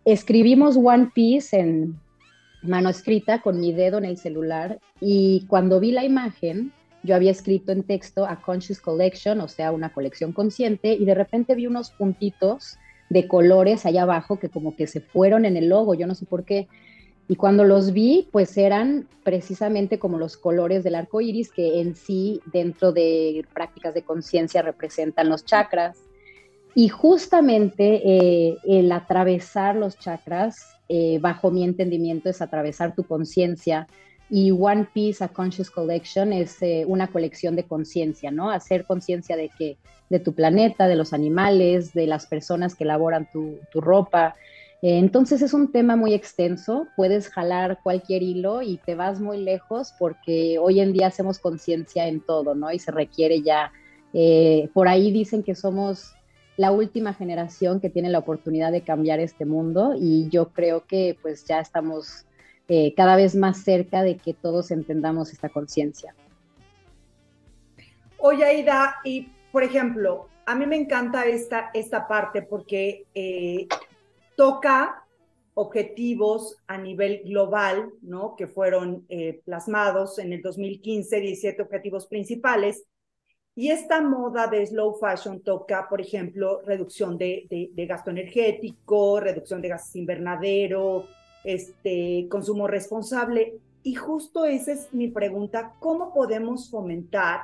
escribimos 0.06 0.78
One 0.78 1.12
Piece 1.14 1.58
en 1.60 2.00
mano 2.62 2.90
escrita 2.90 3.42
con 3.42 3.60
mi 3.60 3.74
dedo 3.74 3.98
en 3.98 4.06
el 4.06 4.18
celular 4.18 4.80
y 5.02 5.46
cuando 5.48 5.80
vi 5.80 5.92
la 5.92 6.06
imagen, 6.06 6.72
yo 7.04 7.16
había 7.16 7.32
escrito 7.32 7.72
en 7.72 7.84
texto 7.84 8.26
a 8.26 8.42
Conscious 8.42 8.80
Collection, 8.80 9.42
o 9.42 9.48
sea, 9.48 9.72
una 9.72 9.92
colección 9.92 10.32
consciente, 10.32 10.94
y 10.94 11.04
de 11.04 11.14
repente 11.14 11.54
vi 11.54 11.68
unos 11.68 11.92
puntitos 11.92 12.78
de 13.10 13.28
colores 13.28 13.86
allá 13.86 14.04
abajo 14.04 14.40
que 14.40 14.50
como 14.50 14.76
que 14.76 14.88
se 14.88 15.02
fueron 15.02 15.44
en 15.44 15.58
el 15.58 15.68
logo, 15.68 15.94
yo 15.94 16.08
no 16.08 16.16
sé 16.16 16.26
por 16.26 16.46
qué. 16.46 16.68
Y 17.28 17.36
cuando 17.36 17.64
los 17.64 17.94
vi, 17.94 18.28
pues 18.32 18.58
eran 18.58 19.08
precisamente 19.24 20.00
como 20.00 20.18
los 20.18 20.38
colores 20.38 20.84
del 20.84 20.96
arco 20.96 21.22
iris, 21.22 21.52
que 21.52 21.82
en 21.82 21.96
sí, 21.96 22.42
dentro 22.52 22.92
de 22.92 23.46
prácticas 23.54 23.94
de 23.94 24.04
conciencia, 24.04 24.62
representan 24.62 25.30
los 25.30 25.46
chakras. 25.46 25.98
Y 26.76 26.90
justamente 26.90 28.02
eh, 28.04 28.58
el 28.64 28.92
atravesar 28.92 29.76
los 29.76 29.98
chakras, 30.00 30.76
eh, 30.90 31.20
bajo 31.22 31.52
mi 31.52 31.64
entendimiento, 31.64 32.30
es 32.30 32.42
atravesar 32.42 32.96
tu 32.96 33.04
conciencia. 33.04 33.88
Y 34.30 34.50
One 34.52 34.88
Piece, 34.92 35.24
a 35.24 35.28
Conscious 35.28 35.70
Collection, 35.70 36.34
es 36.34 36.62
eh, 36.62 36.86
una 36.88 37.08
colección 37.08 37.56
de 37.56 37.66
conciencia, 37.66 38.32
¿no? 38.32 38.50
Hacer 38.50 38.86
conciencia 38.86 39.36
de 39.36 39.50
que 39.50 39.78
de 40.10 40.20
tu 40.20 40.34
planeta, 40.34 40.88
de 40.88 40.96
los 40.96 41.14
animales, 41.14 41.94
de 41.94 42.08
las 42.08 42.26
personas 42.26 42.74
que 42.74 42.86
elaboran 42.86 43.30
tu, 43.32 43.60
tu 43.72 43.80
ropa. 43.80 44.36
entonces 44.82 45.42
es 45.42 45.54
un 45.54 45.72
tema 45.72 45.96
muy 45.96 46.14
extenso, 46.14 46.88
puedes 46.98 47.30
jalar 47.30 47.80
cualquier 47.84 48.22
hilo 48.22 48.62
y 48.62 48.78
te 48.86 48.96
vas 48.96 49.22
muy 49.22 49.38
lejos 49.38 49.94
porque 49.98 50.58
hoy 50.60 50.82
en 50.82 50.92
día 50.92 51.08
hacemos 51.08 51.40
conciencia 51.40 52.08
en 52.08 52.20
todo, 52.20 52.54
¿no? 52.54 52.72
Y 52.72 52.80
se 52.80 52.92
requiere 52.92 53.42
ya, 53.42 53.72
por 54.74 54.88
ahí 54.88 55.12
dicen 55.12 55.42
que 55.42 55.56
somos 55.56 56.14
la 56.58 56.72
última 56.72 57.14
generación 57.14 57.80
que 57.80 57.90
tiene 57.90 58.10
la 58.10 58.20
oportunidad 58.20 58.72
de 58.72 58.82
cambiar 58.82 59.20
este 59.20 59.46
mundo 59.46 59.94
y 59.98 60.30
yo 60.30 60.50
creo 60.50 60.86
que 60.86 61.18
pues 61.22 61.46
ya 61.46 61.60
estamos 61.60 62.26
eh, 62.68 62.94
cada 62.96 63.16
vez 63.16 63.36
más 63.36 63.64
cerca 63.64 64.04
de 64.04 64.18
que 64.18 64.34
todos 64.34 64.72
entendamos 64.72 65.32
esta 65.32 65.50
conciencia. 65.50 66.16
Oye, 68.18 68.46
Aida, 68.46 68.96
y 69.04 69.30
por 69.52 69.64
ejemplo, 69.64 70.30
a 70.46 70.56
mí 70.56 70.66
me 70.66 70.78
encanta 70.78 71.26
esta, 71.26 71.72
esta 71.74 72.08
parte 72.08 72.42
porque 72.42 73.06
eh, 73.14 73.68
toca 74.36 75.04
objetivos 75.56 76.58
a 76.68 76.78
nivel 76.78 77.22
global, 77.26 77.92
¿no? 78.02 78.36
Que 78.36 78.48
fueron 78.48 79.06
eh, 79.10 79.42
plasmados 79.46 80.18
en 80.20 80.34
el 80.34 80.42
2015, 80.42 81.20
17 81.20 81.62
objetivos 81.62 82.08
principales, 82.08 82.86
y 83.56 83.70
esta 83.70 84.02
moda 84.02 84.48
de 84.48 84.66
slow 84.66 84.96
fashion 84.96 85.42
toca, 85.42 85.88
por 85.88 86.02
ejemplo, 86.02 86.62
reducción 86.66 87.18
de, 87.18 87.70
gasto 87.88 88.10
energético, 88.10 89.20
reducción 89.20 89.62
de 89.62 89.70
gases 89.70 89.96
invernadero, 89.96 91.06
este, 91.44 92.28
consumo 92.30 92.68
responsable. 92.68 93.54
Y 93.84 93.96
justo 93.96 94.46
esa 94.46 94.72
es 94.72 94.94
mi 94.94 95.10
pregunta, 95.10 95.74
¿cómo 95.80 96.14
podemos 96.14 96.72
fomentar 96.72 97.42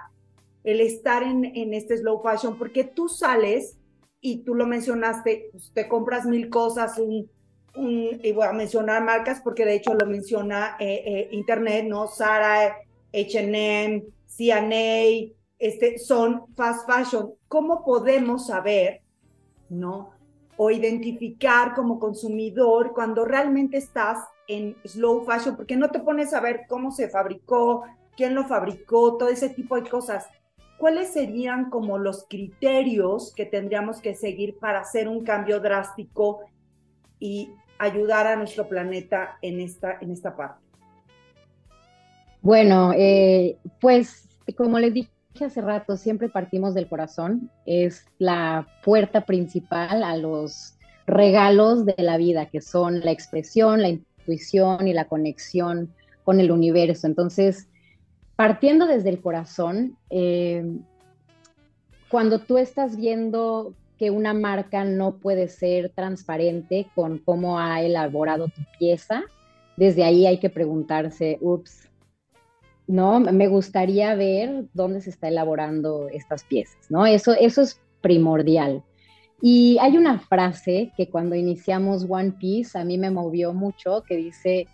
el 0.64 0.82
estar 0.82 1.22
en, 1.22 1.46
en 1.46 1.74
este 1.74 1.98
slow 1.98 2.22
fashion? 2.24 2.58
Porque 2.58 2.84
tú 2.84 3.08
sales 3.08 3.78
y 4.20 4.38
tú 4.38 4.56
lo 4.56 4.66
mencionaste, 4.66 5.50
pues, 5.52 5.72
te 5.74 5.88
compras 5.88 6.26
mil 6.26 6.50
cosas, 6.50 6.98
un, 6.98 7.30
y 7.76 8.32
voy 8.32 8.48
a 8.48 8.52
mencionar 8.52 9.04
marcas 9.04 9.42
porque 9.42 9.64
de 9.64 9.76
hecho 9.76 9.94
lo 9.94 10.06
menciona 10.06 10.76
eh, 10.80 11.04
eh, 11.06 11.30
Internet, 11.32 11.86
¿no? 11.88 12.08
Sara, 12.08 12.78
H&M, 13.14 14.04
CNA, 14.28 15.32
este, 15.60 16.00
son 16.00 16.46
fast 16.56 16.90
fashion. 16.90 17.34
¿Cómo 17.50 17.84
podemos 17.84 18.48
saber, 18.48 19.02
no? 19.70 20.12
O 20.58 20.72
identificar 20.72 21.76
como 21.76 22.00
consumidor 22.00 22.94
cuando 22.94 23.26
realmente 23.26 23.78
estás 23.78 24.20
en 24.48 24.76
slow 24.86 25.26
fashion, 25.26 25.56
porque 25.56 25.76
no 25.76 25.90
te 25.90 26.00
pones 26.00 26.34
a 26.34 26.40
ver 26.40 26.62
cómo 26.68 26.92
se 26.92 27.10
fabricó, 27.10 27.84
quién 28.18 28.34
lo 28.34 28.48
fabricó, 28.48 29.18
todo 29.18 29.30
ese 29.30 29.50
tipo 29.50 29.76
de 29.76 29.88
cosas. 29.88 30.28
¿Cuáles 30.78 31.12
serían 31.12 31.70
como 31.70 31.98
los 31.98 32.26
criterios 32.30 33.34
que 33.36 33.46
tendríamos 33.46 34.00
que 34.00 34.16
seguir 34.16 34.58
para 34.58 34.80
hacer 34.80 35.10
un 35.10 35.26
cambio 35.26 35.60
drástico 35.60 36.40
y 37.20 37.52
ayudar 37.78 38.28
a 38.28 38.38
nuestro 38.38 38.68
planeta 38.68 39.38
en 39.42 39.60
esta, 39.60 39.98
en 40.00 40.12
esta 40.12 40.36
parte? 40.38 40.66
Bueno, 42.42 42.94
eh, 42.96 43.58
pues 43.82 44.30
como 44.56 44.80
les 44.80 44.94
dije 44.94 45.19
hace 45.46 45.62
rato, 45.62 45.98
siempre 45.98 46.30
partimos 46.30 46.74
del 46.74 46.88
corazón, 46.88 47.50
es 47.66 48.06
la 48.18 48.68
puerta 48.84 49.26
principal 49.26 50.04
a 50.04 50.16
los 50.16 50.76
regalos 51.08 51.86
de 51.86 51.96
la 51.98 52.18
vida, 52.18 52.48
que 52.48 52.62
son 52.62 53.00
la 53.02 53.12
expresión, 53.12 53.82
la 53.82 53.90
intuición 53.90 54.88
y 54.88 54.94
la 54.94 55.06
conexión 55.06 55.94
con 56.24 56.40
el 56.40 56.52
universo. 56.52 57.08
Entonces, 57.08 57.68
partiendo 58.36 58.86
desde 58.86 59.10
el 59.10 59.22
corazón, 59.22 59.98
eh, 60.10 60.64
cuando 62.10 62.40
tú 62.40 62.58
estás 62.58 62.96
viendo 62.96 63.74
que 63.98 64.12
una 64.12 64.34
marca 64.34 64.86
no 64.86 65.18
puede 65.18 65.48
ser 65.48 65.90
transparente 65.90 66.88
con 66.96 67.18
cómo 67.18 67.60
ha 67.60 67.82
elaborado 67.82 68.48
tu 68.48 68.62
pieza, 68.78 69.24
desde 69.76 70.04
ahí 70.04 70.26
hay 70.26 70.40
que 70.40 70.50
preguntarse, 70.50 71.38
ups, 71.42 71.89
¿no? 72.90 73.20
Me 73.20 73.48
gustaría 73.48 74.16
ver 74.16 74.66
dónde 74.74 75.02
se 75.02 75.12
está 75.12 75.28
elaborando 75.28 76.10
estas 76.10 76.44
piezas, 76.44 76.90
¿no? 76.90 77.06
Eso, 77.06 77.34
eso 77.40 77.62
es 77.62 77.80
primordial. 78.02 78.84
Y 79.42 79.78
hay 79.80 79.96
una 79.96 80.20
frase 80.20 80.92
que 80.98 81.08
cuando 81.08 81.36
iniciamos 81.36 82.08
One 82.10 82.34
Piece 82.40 82.78
a 82.78 82.84
mí 82.84 82.98
me 82.98 83.12
movió 83.12 83.54
mucho, 83.54 84.04
que 84.08 84.18
dice, 84.18 84.68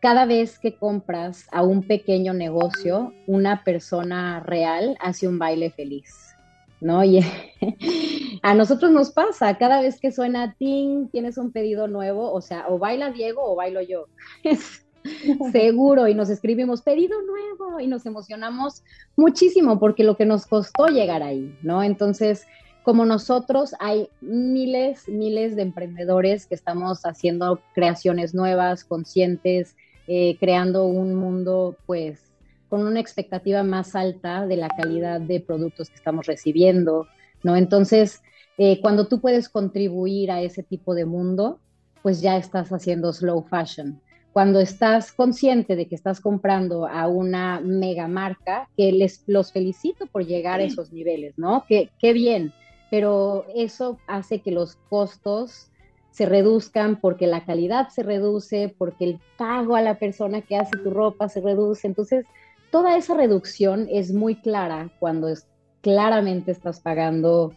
cada 0.00 0.24
vez 0.24 0.58
que 0.58 0.74
compras 0.74 1.46
a 1.52 1.62
un 1.62 1.82
pequeño 1.82 2.32
negocio, 2.32 3.12
una 3.26 3.62
persona 3.62 4.40
real 4.40 4.96
hace 4.98 5.28
un 5.28 5.38
baile 5.38 5.70
feliz, 5.70 6.34
¿no? 6.80 7.04
Y 7.04 7.20
a 8.42 8.54
nosotros 8.54 8.90
nos 8.90 9.10
pasa, 9.10 9.58
cada 9.58 9.82
vez 9.82 10.00
que 10.00 10.12
suena 10.12 10.54
ting, 10.58 11.08
tienes 11.10 11.36
un 11.36 11.52
pedido 11.52 11.88
nuevo, 11.88 12.32
o 12.32 12.40
sea, 12.40 12.64
o 12.68 12.78
baila 12.78 13.10
Diego 13.10 13.42
o 13.44 13.54
bailo 13.54 13.82
yo. 13.82 14.06
Seguro, 15.52 16.08
y 16.08 16.14
nos 16.14 16.30
escribimos 16.30 16.82
pedido 16.82 17.16
nuevo 17.22 17.80
y 17.80 17.86
nos 17.86 18.06
emocionamos 18.06 18.82
muchísimo 19.16 19.78
porque 19.78 20.04
lo 20.04 20.16
que 20.16 20.26
nos 20.26 20.46
costó 20.46 20.86
llegar 20.86 21.22
ahí, 21.22 21.56
¿no? 21.62 21.82
Entonces, 21.82 22.46
como 22.82 23.04
nosotros, 23.04 23.74
hay 23.78 24.08
miles, 24.20 25.08
miles 25.08 25.56
de 25.56 25.62
emprendedores 25.62 26.46
que 26.46 26.54
estamos 26.54 27.02
haciendo 27.04 27.60
creaciones 27.74 28.34
nuevas, 28.34 28.84
conscientes, 28.84 29.76
eh, 30.06 30.36
creando 30.40 30.86
un 30.86 31.14
mundo, 31.14 31.76
pues, 31.86 32.32
con 32.68 32.86
una 32.86 33.00
expectativa 33.00 33.62
más 33.62 33.94
alta 33.94 34.46
de 34.46 34.56
la 34.56 34.68
calidad 34.68 35.20
de 35.20 35.40
productos 35.40 35.90
que 35.90 35.96
estamos 35.96 36.26
recibiendo, 36.26 37.06
¿no? 37.42 37.56
Entonces, 37.56 38.22
eh, 38.58 38.80
cuando 38.80 39.08
tú 39.08 39.20
puedes 39.20 39.48
contribuir 39.48 40.30
a 40.30 40.40
ese 40.40 40.62
tipo 40.62 40.94
de 40.94 41.04
mundo, 41.04 41.58
pues 42.02 42.20
ya 42.20 42.36
estás 42.36 42.70
haciendo 42.70 43.12
slow 43.12 43.42
fashion 43.42 44.00
cuando 44.32 44.60
estás 44.60 45.12
consciente 45.12 45.74
de 45.76 45.86
que 45.86 45.94
estás 45.94 46.20
comprando 46.20 46.86
a 46.86 47.08
una 47.08 47.60
mega 47.60 48.06
marca, 48.06 48.68
que 48.76 48.92
les 48.92 49.24
los 49.26 49.52
felicito 49.52 50.06
por 50.06 50.24
llegar 50.24 50.60
a 50.60 50.64
esos 50.64 50.92
niveles, 50.92 51.36
¿no? 51.36 51.64
Que 51.68 51.90
qué 51.98 52.12
bien, 52.12 52.52
pero 52.90 53.44
eso 53.54 53.98
hace 54.06 54.40
que 54.40 54.52
los 54.52 54.76
costos 54.88 55.70
se 56.10 56.26
reduzcan 56.26 57.00
porque 57.00 57.26
la 57.26 57.44
calidad 57.44 57.88
se 57.88 58.02
reduce, 58.02 58.74
porque 58.76 59.04
el 59.04 59.20
pago 59.36 59.76
a 59.76 59.80
la 59.80 59.98
persona 59.98 60.42
que 60.42 60.56
hace 60.56 60.76
tu 60.76 60.90
ropa 60.90 61.28
se 61.28 61.40
reduce. 61.40 61.86
Entonces, 61.86 62.26
toda 62.70 62.96
esa 62.96 63.14
reducción 63.14 63.88
es 63.90 64.12
muy 64.12 64.36
clara 64.36 64.90
cuando 64.98 65.28
es, 65.28 65.46
claramente 65.82 66.50
estás 66.50 66.80
pagando 66.80 67.52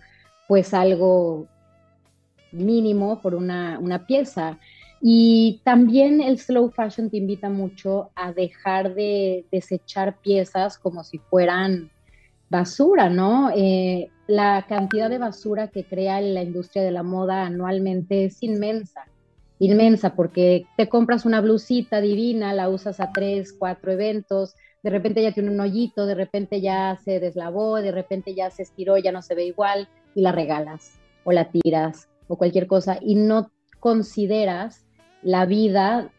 pues 0.47 0.73
algo 0.73 1.47
mínimo 2.51 3.21
por 3.21 3.35
una, 3.35 3.79
una 3.79 4.05
pieza. 4.05 4.59
Y 5.05 5.59
también 5.65 6.21
el 6.21 6.39
slow 6.39 6.71
fashion 6.71 7.09
te 7.09 7.17
invita 7.17 7.49
mucho 7.49 8.11
a 8.15 8.31
dejar 8.31 8.95
de 8.95 9.45
desechar 9.51 10.17
piezas 10.21 10.77
como 10.77 11.03
si 11.03 11.17
fueran 11.17 11.91
basura, 12.49 13.09
¿no? 13.09 13.51
Eh, 13.53 14.09
la 14.27 14.65
cantidad 14.65 15.09
de 15.09 15.17
basura 15.17 15.67
que 15.67 15.83
crea 15.83 16.21
la 16.21 16.41
industria 16.41 16.83
de 16.83 16.91
la 16.91 17.03
moda 17.03 17.45
anualmente 17.45 18.23
es 18.23 18.41
inmensa, 18.43 19.01
inmensa, 19.59 20.15
porque 20.15 20.67
te 20.77 20.87
compras 20.87 21.25
una 21.25 21.41
blusita 21.41 21.99
divina, 21.99 22.53
la 22.53 22.69
usas 22.69 23.01
a 23.01 23.11
tres, 23.11 23.51
cuatro 23.51 23.91
eventos, 23.91 24.55
de 24.83 24.89
repente 24.89 25.21
ya 25.21 25.33
tiene 25.33 25.51
un 25.51 25.59
hoyito, 25.59 26.05
de 26.05 26.15
repente 26.15 26.61
ya 26.61 26.97
se 27.03 27.19
deslavó, 27.19 27.81
de 27.81 27.91
repente 27.91 28.35
ya 28.35 28.49
se 28.51 28.63
estiró, 28.63 28.97
ya 28.97 29.11
no 29.11 29.21
se 29.21 29.35
ve 29.35 29.43
igual 29.43 29.89
y 30.15 30.21
la 30.21 30.31
regalas 30.31 30.97
o 31.25 31.33
la 31.33 31.51
tiras 31.51 32.07
o 32.29 32.37
cualquier 32.37 32.67
cosa 32.67 32.99
y 33.01 33.15
no 33.15 33.51
consideras 33.81 34.85
la 35.23 35.45
vida, 35.45 36.11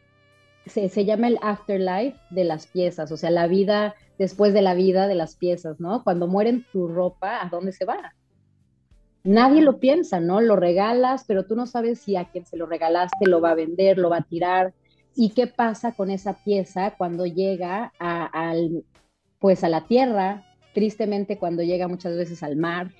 se, 0.67 1.05
llama 1.05 1.29
el 1.29 1.39
afterlife 1.43 2.19
de 2.31 2.45
las 2.45 2.67
piezas, 2.67 3.13
o 3.13 3.17
sea, 3.17 3.31
la 3.31 3.47
vida 3.47 3.95
después 4.19 4.55
de 4.55 4.63
la 4.63 4.75
vida 4.75 5.07
de 5.07 5.15
las 5.15 5.37
piezas, 5.37 5.81
¿no? 5.81 6.03
Cuando 6.05 6.27
mueren 6.27 6.65
tu 6.73 6.89
ropa, 6.89 7.43
¿a 7.43 7.49
dónde 7.49 7.73
se 7.73 7.85
va? 7.85 8.15
Nadie 9.25 9.63
lo 9.63 9.79
piensa, 9.79 10.21
¿no? 10.21 10.41
Lo 10.41 10.57
regalas, 10.57 11.25
pero 11.27 11.47
tú 11.47 11.57
no 11.57 11.67
sabes 11.67 12.01
si 12.01 12.17
a 12.17 12.27
quien 12.27 12.47
se 12.47 12.57
lo 12.57 12.67
regalaste 12.67 13.27
lo 13.27 13.41
va 13.41 13.51
a 13.51 13.55
vender, 13.55 13.99
lo 13.99 14.11
va 14.11 14.19
a 14.19 14.23
tirar. 14.23 14.75
¿Y 15.17 15.31
qué 15.31 15.47
pasa 15.47 15.93
con 15.93 16.11
esa 16.11 16.35
pieza 16.45 16.95
cuando 16.97 17.25
llega 17.25 17.93
a, 17.99 18.27
al, 18.27 18.85
pues 19.39 19.65
a 19.65 19.69
la 19.69 19.87
tierra? 19.87 20.45
Tristemente 20.75 21.39
cuando 21.39 21.63
llega 21.63 21.89
muchas 21.89 22.17
veces 22.17 22.43
al 22.43 22.57
mar. 22.57 22.91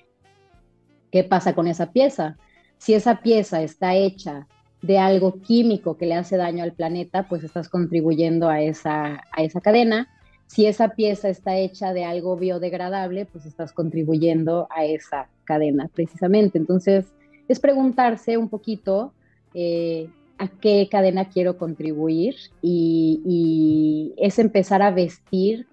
¿Qué 1.11 1.23
pasa 1.23 1.53
con 1.53 1.67
esa 1.67 1.91
pieza? 1.91 2.37
Si 2.77 2.93
esa 2.93 3.21
pieza 3.21 3.61
está 3.61 3.95
hecha 3.95 4.47
de 4.85 4.99
algo 4.99 5.41
químico 5.41 5.97
que 5.97 6.05
le 6.05 6.15
hace 6.15 6.37
daño 6.37 6.63
al 6.63 6.73
planeta, 6.73 7.27
pues 7.27 7.43
estás 7.43 7.69
contribuyendo 7.69 8.49
a 8.49 8.61
esa, 8.61 9.21
a 9.31 9.43
esa 9.43 9.61
cadena. 9.61 10.07
Si 10.47 10.67
esa 10.67 10.89
pieza 10.89 11.29
está 11.29 11.57
hecha 11.57 11.93
de 11.93 12.05
algo 12.05 12.37
biodegradable, 12.37 13.25
pues 13.25 13.45
estás 13.45 13.73
contribuyendo 13.73 14.67
a 14.69 14.85
esa 14.85 15.27
cadena, 15.43 15.89
precisamente. 15.93 16.57
Entonces, 16.57 17.05
es 17.47 17.59
preguntarse 17.59 18.37
un 18.37 18.49
poquito 18.49 19.11
eh, 19.53 20.07
a 20.37 20.47
qué 20.47 20.87
cadena 20.91 21.29
quiero 21.29 21.57
contribuir 21.57 22.35
y, 22.61 23.21
y, 23.25 24.13
es 24.17 24.37
empezar 24.37 24.81
a 24.81 24.91
vestir. 24.91 25.67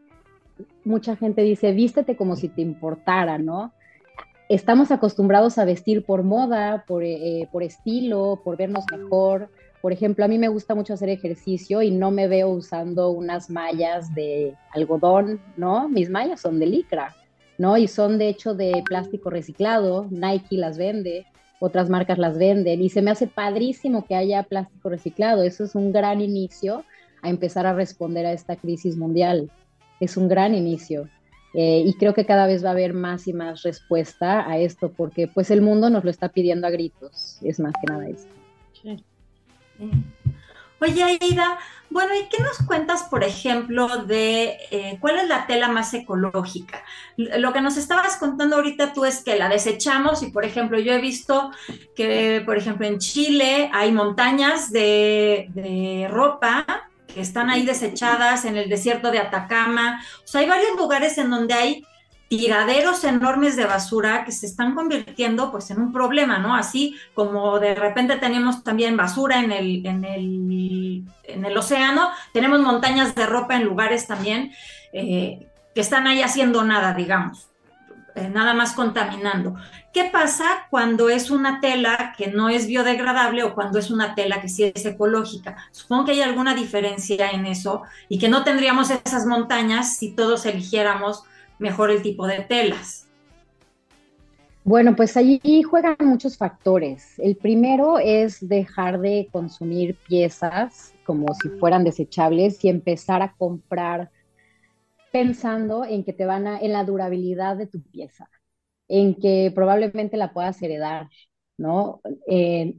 Mucha 0.85 1.17
gente 1.17 1.43
dice, 1.43 1.73
vístete 1.73 2.17
como 2.17 2.37
si 2.37 2.49
te 2.49 2.63
importara, 2.63 3.39
¿no? 3.39 3.73
Estamos 4.55 4.91
acostumbrados 4.91 5.59
a 5.59 5.65
vestir 5.65 6.05
por 6.05 6.23
moda, 6.23 6.85
eh, 7.01 7.49
por, 7.51 7.63
estilo, 7.63 8.41
por 8.45 8.57
vernos 8.57 8.85
mejor. 8.91 9.49
Por 9.81 9.93
ejemplo, 9.93 10.25
a 10.25 10.29
mí 10.29 10.39
me 10.39 10.49
gusta 10.49 10.75
mucho 10.75 10.95
hacer 10.95 11.09
ejercicio 11.09 11.83
y 11.83 11.91
no 11.91 12.11
me 12.11 12.29
veo 12.29 12.51
usando 12.51 13.11
unas 13.11 13.51
mallas 13.51 14.15
de 14.15 14.55
algodón, 14.73 15.41
¿no? 15.57 15.89
Mis 15.89 16.11
mallas 16.11 16.41
son 16.41 16.59
de 16.59 16.67
licra, 16.67 17.17
¿no? 17.59 17.77
Y 17.77 17.89
son 17.89 18.19
de 18.19 18.29
hecho 18.29 18.55
de 18.55 18.83
plástico 18.87 19.31
reciclado. 19.31 20.07
Nike 20.11 20.57
las 20.57 20.79
vende, 20.79 21.27
otras 21.59 21.89
marcas 21.89 22.19
las 22.19 22.39
venden 22.39 22.83
y 22.83 22.91
se 22.91 23.03
me 23.03 23.11
hace 23.11 23.27
padrísimo 23.27 24.05
que 24.07 24.15
haya 24.15 24.43
plástico 24.43 24.89
reciclado. 24.89 25.43
Eso 25.43 25.65
es 25.65 25.75
un 25.75 25.93
gran 25.93 26.21
inicio 26.21 26.85
a 27.23 27.31
empezar 27.31 27.67
a 27.67 27.73
responder 27.73 28.27
a 28.27 28.33
esta 28.33 28.57
crisis 28.57 28.97
mundial. 28.97 29.51
Es 29.99 30.17
un 30.17 30.29
gran 30.29 30.55
inicio. 30.55 31.09
Eh, 31.55 31.83
y 31.85 31.95
creo 31.95 32.15
que 32.15 32.25
cada 32.25 32.47
vez 32.47 32.65
va 32.65 32.69
a 32.69 32.73
haber 32.73 32.95
más 32.95 33.29
y 33.29 33.33
más 33.33 33.63
respuesta 33.63 34.49
a 34.49 34.59
esto, 34.59 34.91
porque 34.91 35.29
pues 35.29 35.51
el 35.51 35.61
mundo 35.61 35.91
nos 35.91 36.05
lo 36.05 36.11
está 36.11 36.31
pidiendo 36.31 36.67
a 36.67 36.71
gritos, 36.71 37.39
es 37.43 37.61
más 37.61 37.75
que 37.81 37.93
nada 37.93 38.09
eso. 38.09 38.27
Oye, 40.81 41.03
Aida, 41.05 41.59
bueno, 41.91 42.13
¿y 42.15 42.29
qué 42.29 42.43
nos 42.43 42.59
cuentas, 42.67 43.05
por 43.05 43.23
ejemplo, 43.23 44.05
de 44.05 44.57
eh, 44.71 44.99
cuál 45.01 45.21
es 45.21 45.29
la 45.29 45.47
tela 45.47 45.69
más 45.69 45.95
ecológica? 45.95 46.83
Lo 47.17 47.53
que 47.53 47.61
nos 47.61 47.77
estabas 47.77 48.17
contando 48.17 48.57
ahorita 48.57 48.93
tú 48.93 49.05
es 49.05 49.23
que 49.23 49.39
la 49.39 49.49
desechamos 49.49 50.25
y, 50.25 50.31
por 50.31 50.45
ejemplo, 50.45 50.81
yo 50.81 50.93
he 50.93 51.01
visto 51.01 51.53
que, 51.95 52.43
por 52.45 52.57
ejemplo, 52.57 52.87
en 52.87 52.99
Chile 52.99 53.71
hay 53.73 53.93
montañas 53.93 54.73
de, 54.73 55.51
de 55.55 56.09
ropa 56.11 56.67
que 57.13 57.21
están 57.21 57.51
ahí 57.51 57.65
desechadas 57.65 58.45
en 58.45 58.57
el 58.57 58.69
desierto 58.69 59.11
de 59.11 59.19
Atacama. 59.19 60.03
O 60.25 60.27
sea, 60.27 60.41
hay 60.41 60.49
varios 60.49 60.77
lugares 60.77 61.19
en 61.19 61.31
donde 61.31 61.55
hay 61.55 61.85
tiraderos 62.29 63.05
enormes 63.05 63.57
de 63.57 63.67
basura 63.67 64.25
que 64.25 64.33
se 64.33 64.47
están 64.47 64.75
convirtiendo 64.75 65.51
pues 65.51 65.71
en 65.71 65.79
un 65.83 65.93
problema, 65.93 66.39
¿no? 66.39 66.55
Así 66.55 66.97
como 67.13 67.59
de 67.59 67.75
repente 67.75 68.17
tenemos 68.17 68.65
también 68.65 68.97
basura 68.97 69.41
en 69.41 69.53
el, 69.53 69.85
en 69.85 70.05
el, 70.05 71.05
en 71.25 71.45
el 71.45 71.57
océano, 71.59 72.09
tenemos 72.33 72.61
montañas 72.61 73.15
de 73.15 73.27
ropa 73.27 73.57
en 73.57 73.65
lugares 73.65 74.07
también 74.07 74.51
eh, 74.95 75.47
que 75.75 75.81
están 75.83 76.07
ahí 76.07 76.23
haciendo 76.23 76.65
nada, 76.65 76.95
digamos. 76.95 77.51
Eh, 78.15 78.29
nada 78.29 78.55
más 78.55 78.73
contaminando. 78.73 79.55
¿Qué 79.93 80.05
pasa 80.05 80.67
cuando 80.71 81.11
es 81.11 81.31
una 81.31 81.61
tela 81.61 82.15
que 82.17 82.29
no 82.29 82.49
es 82.49 82.67
biodegradable 82.67 83.43
o 83.43 83.55
cuando 83.55 83.79
es 83.79 83.91
una 83.91 84.15
tela 84.15 84.41
que 84.41 84.49
sí 84.49 84.65
es 84.65 84.87
ecológica? 84.87 85.57
Supongo 85.71 86.07
que 86.07 86.13
hay 86.13 86.23
alguna 86.23 86.55
diferencia 86.55 87.31
en 87.31 87.45
eso 87.45 87.83
y 88.09 88.19
que 88.19 88.31
no 88.31 88.43
tendríamos 88.43 88.91
esas 88.91 89.27
montañas 89.27 89.97
si 89.97 90.13
todos 90.13 90.47
eligiéramos 90.47 91.25
mejor 91.59 91.91
el 91.91 92.01
tipo 92.01 92.27
de 92.27 92.41
telas. 92.41 93.07
Bueno, 94.65 94.97
pues 94.97 95.17
allí 95.19 95.63
juegan 95.63 95.97
muchos 96.01 96.39
factores. 96.39 97.19
El 97.19 97.37
primero 97.37 97.99
es 97.99 98.49
dejar 98.49 98.99
de 98.99 99.29
consumir 99.31 99.97
piezas 100.09 100.95
como 101.05 101.35
si 101.35 101.51
fueran 101.51 101.85
desechables 101.85 102.65
y 102.65 102.71
empezar 102.71 103.21
a 103.21 103.35
comprar 103.35 104.11
pensando 105.11 105.85
en 105.85 106.03
que 106.03 106.15
te 106.15 106.25
van 106.25 106.47
a, 106.47 106.59
en 106.59 106.73
la 106.73 106.85
durabilidad 106.85 107.57
de 107.57 107.67
tu 107.67 107.83
pieza, 107.83 108.31
en 108.93 109.15
que 109.15 109.51
probablemente 109.55 110.19
la 110.19 110.35
puedas 110.35 110.61
heredar, 110.61 111.09
¿no? 111.57 112.03
Eh, 112.29 112.75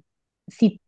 si, 0.47 0.79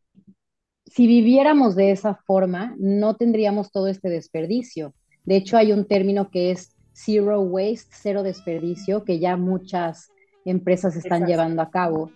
si 0.85 1.07
viviéramos 1.07 1.75
de 1.75 1.89
esa 1.89 2.13
forma, 2.27 2.75
no 2.77 3.15
tendríamos 3.15 3.71
todo 3.71 3.87
este 3.87 4.09
desperdicio. 4.09 4.93
De 5.23 5.37
hecho, 5.37 5.57
hay 5.57 5.71
un 5.71 5.87
término 5.87 6.29
que 6.29 6.51
es 6.51 6.75
zero 6.93 7.41
waste, 7.41 7.89
cero 7.89 8.21
desperdicio, 8.21 9.03
que 9.03 9.17
ya 9.17 9.35
muchas 9.35 10.09
empresas 10.45 10.95
están 10.95 11.25
llevando 11.25 11.63
a 11.63 11.71
cabo. 11.71 12.11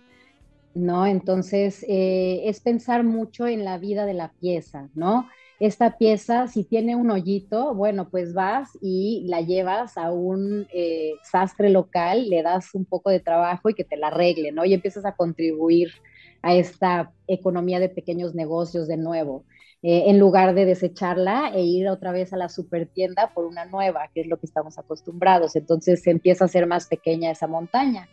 ¿no? 0.74 1.04
Entonces, 1.04 1.84
eh, 1.88 2.42
es 2.44 2.60
pensar 2.60 3.02
mucho 3.02 3.48
en 3.48 3.64
la 3.64 3.78
vida 3.78 4.06
de 4.06 4.14
la 4.14 4.30
pieza, 4.40 4.88
¿no? 4.94 5.28
Esta 5.60 5.98
pieza, 5.98 6.48
si 6.48 6.64
tiene 6.64 6.96
un 6.96 7.10
hoyito, 7.10 7.74
bueno, 7.74 8.08
pues 8.08 8.32
vas 8.32 8.70
y 8.80 9.26
la 9.28 9.42
llevas 9.42 9.98
a 9.98 10.10
un 10.10 10.66
eh, 10.72 11.12
sastre 11.22 11.68
local, 11.68 12.30
le 12.30 12.42
das 12.42 12.74
un 12.74 12.86
poco 12.86 13.10
de 13.10 13.20
trabajo 13.20 13.68
y 13.68 13.74
que 13.74 13.84
te 13.84 13.98
la 13.98 14.08
arregle, 14.08 14.52
¿no? 14.52 14.64
Y 14.64 14.72
empiezas 14.72 15.04
a 15.04 15.14
contribuir 15.14 15.90
a 16.40 16.54
esta 16.54 17.12
economía 17.26 17.78
de 17.78 17.90
pequeños 17.90 18.34
negocios 18.34 18.88
de 18.88 18.96
nuevo, 18.96 19.44
eh, 19.82 20.04
en 20.06 20.18
lugar 20.18 20.54
de 20.54 20.64
desecharla 20.64 21.52
e 21.54 21.60
ir 21.60 21.88
otra 21.90 22.10
vez 22.12 22.32
a 22.32 22.38
la 22.38 22.48
supertienda 22.48 23.30
por 23.34 23.44
una 23.44 23.66
nueva, 23.66 24.08
que 24.14 24.22
es 24.22 24.28
lo 24.28 24.38
que 24.38 24.46
estamos 24.46 24.78
acostumbrados. 24.78 25.56
Entonces 25.56 26.02
se 26.02 26.10
empieza 26.10 26.44
a 26.44 26.46
hacer 26.46 26.66
más 26.66 26.86
pequeña 26.86 27.30
esa 27.30 27.46
montaña. 27.46 28.08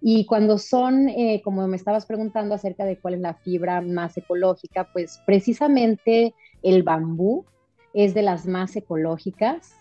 Y 0.00 0.26
cuando 0.26 0.58
son, 0.58 1.08
eh, 1.08 1.40
como 1.42 1.66
me 1.66 1.76
estabas 1.76 2.06
preguntando 2.06 2.54
acerca 2.54 2.84
de 2.84 2.98
cuál 2.98 3.14
es 3.14 3.20
la 3.20 3.34
fibra 3.34 3.80
más 3.80 4.16
ecológica, 4.16 4.88
pues 4.92 5.20
precisamente 5.26 6.34
el 6.62 6.82
bambú 6.82 7.44
es 7.94 8.14
de 8.14 8.22
las 8.22 8.46
más 8.46 8.76
ecológicas 8.76 9.72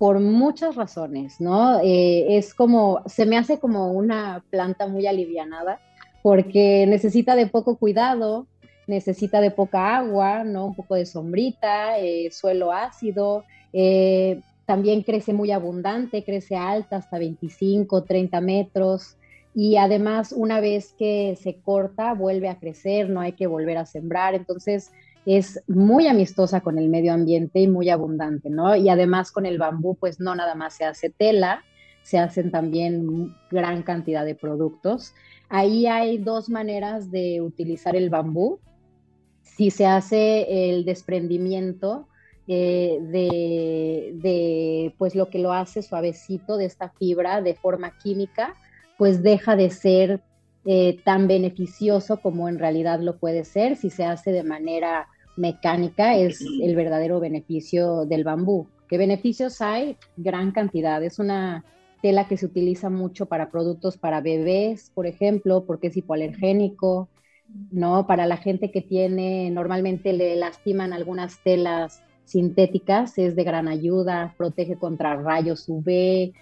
por 0.00 0.18
muchas 0.18 0.76
razones, 0.76 1.40
¿no? 1.40 1.78
Eh, 1.80 2.38
es 2.38 2.54
como, 2.54 3.02
se 3.06 3.26
me 3.26 3.36
hace 3.36 3.60
como 3.60 3.92
una 3.92 4.42
planta 4.50 4.86
muy 4.86 5.06
alivianada 5.06 5.78
porque 6.22 6.86
necesita 6.88 7.36
de 7.36 7.46
poco 7.46 7.76
cuidado, 7.76 8.46
necesita 8.86 9.40
de 9.40 9.50
poca 9.50 9.98
agua, 9.98 10.42
¿no? 10.42 10.66
Un 10.66 10.74
poco 10.74 10.94
de 10.94 11.06
sombrita, 11.06 11.98
eh, 11.98 12.30
suelo 12.30 12.72
ácido, 12.72 13.44
eh, 13.72 14.40
también 14.66 15.02
crece 15.02 15.32
muy 15.32 15.52
abundante, 15.52 16.24
crece 16.24 16.56
alta 16.56 16.96
hasta 16.96 17.18
25, 17.18 18.04
30 18.04 18.40
metros 18.40 19.16
y 19.54 19.76
además 19.76 20.32
una 20.32 20.60
vez 20.60 20.94
que 20.98 21.36
se 21.40 21.60
corta 21.60 22.14
vuelve 22.14 22.48
a 22.48 22.58
crecer, 22.58 23.10
no 23.10 23.20
hay 23.20 23.32
que 23.32 23.46
volver 23.46 23.78
a 23.78 23.86
sembrar, 23.86 24.34
entonces 24.34 24.92
es 25.26 25.62
muy 25.68 26.06
amistosa 26.06 26.60
con 26.60 26.78
el 26.78 26.88
medio 26.88 27.12
ambiente 27.12 27.60
y 27.60 27.68
muy 27.68 27.90
abundante, 27.90 28.48
¿no? 28.48 28.74
Y 28.76 28.88
además 28.88 29.32
con 29.32 29.46
el 29.46 29.58
bambú, 29.58 29.96
pues 29.96 30.20
no 30.20 30.34
nada 30.34 30.54
más 30.54 30.74
se 30.74 30.84
hace 30.84 31.10
tela, 31.10 31.62
se 32.02 32.18
hacen 32.18 32.50
también 32.50 33.34
gran 33.50 33.82
cantidad 33.82 34.24
de 34.24 34.34
productos. 34.34 35.14
Ahí 35.48 35.86
hay 35.86 36.18
dos 36.18 36.48
maneras 36.48 37.10
de 37.10 37.40
utilizar 37.42 37.96
el 37.96 38.08
bambú. 38.08 38.60
Si 39.42 39.70
se 39.70 39.86
hace 39.86 40.70
el 40.70 40.84
desprendimiento 40.84 42.08
eh, 42.46 42.98
de, 43.00 44.18
eh, 44.24 44.94
pues 44.96 45.14
lo 45.14 45.28
que 45.28 45.38
lo 45.38 45.52
hace 45.52 45.82
suavecito 45.82 46.56
de 46.56 46.64
esta 46.64 46.90
fibra 46.90 47.42
de 47.42 47.54
forma 47.54 47.96
química, 47.98 48.56
pues 49.00 49.22
deja 49.22 49.56
de 49.56 49.70
ser 49.70 50.20
eh, 50.66 50.98
tan 51.04 51.26
beneficioso 51.26 52.20
como 52.20 52.50
en 52.50 52.58
realidad 52.58 53.00
lo 53.00 53.16
puede 53.16 53.46
ser 53.46 53.76
si 53.76 53.88
se 53.88 54.04
hace 54.04 54.30
de 54.30 54.42
manera 54.42 55.08
mecánica, 55.38 56.16
es 56.16 56.44
el 56.62 56.76
verdadero 56.76 57.18
beneficio 57.18 58.04
del 58.04 58.24
bambú. 58.24 58.66
¿Qué 58.90 58.98
beneficios 58.98 59.62
hay? 59.62 59.96
Gran 60.18 60.52
cantidad. 60.52 61.02
Es 61.02 61.18
una 61.18 61.64
tela 62.02 62.28
que 62.28 62.36
se 62.36 62.44
utiliza 62.44 62.90
mucho 62.90 63.24
para 63.24 63.50
productos 63.50 63.96
para 63.96 64.20
bebés, 64.20 64.92
por 64.94 65.06
ejemplo, 65.06 65.64
porque 65.64 65.86
es 65.86 65.96
hipoalergénico, 65.96 67.08
¿no? 67.70 68.06
Para 68.06 68.26
la 68.26 68.36
gente 68.36 68.70
que 68.70 68.82
tiene, 68.82 69.50
normalmente 69.50 70.12
le 70.12 70.36
lastiman 70.36 70.92
algunas 70.92 71.42
telas 71.42 72.02
sintéticas, 72.26 73.16
es 73.16 73.34
de 73.34 73.44
gran 73.44 73.66
ayuda, 73.66 74.34
protege 74.36 74.76
contra 74.76 75.16
rayos 75.16 75.66
UV. 75.70 76.34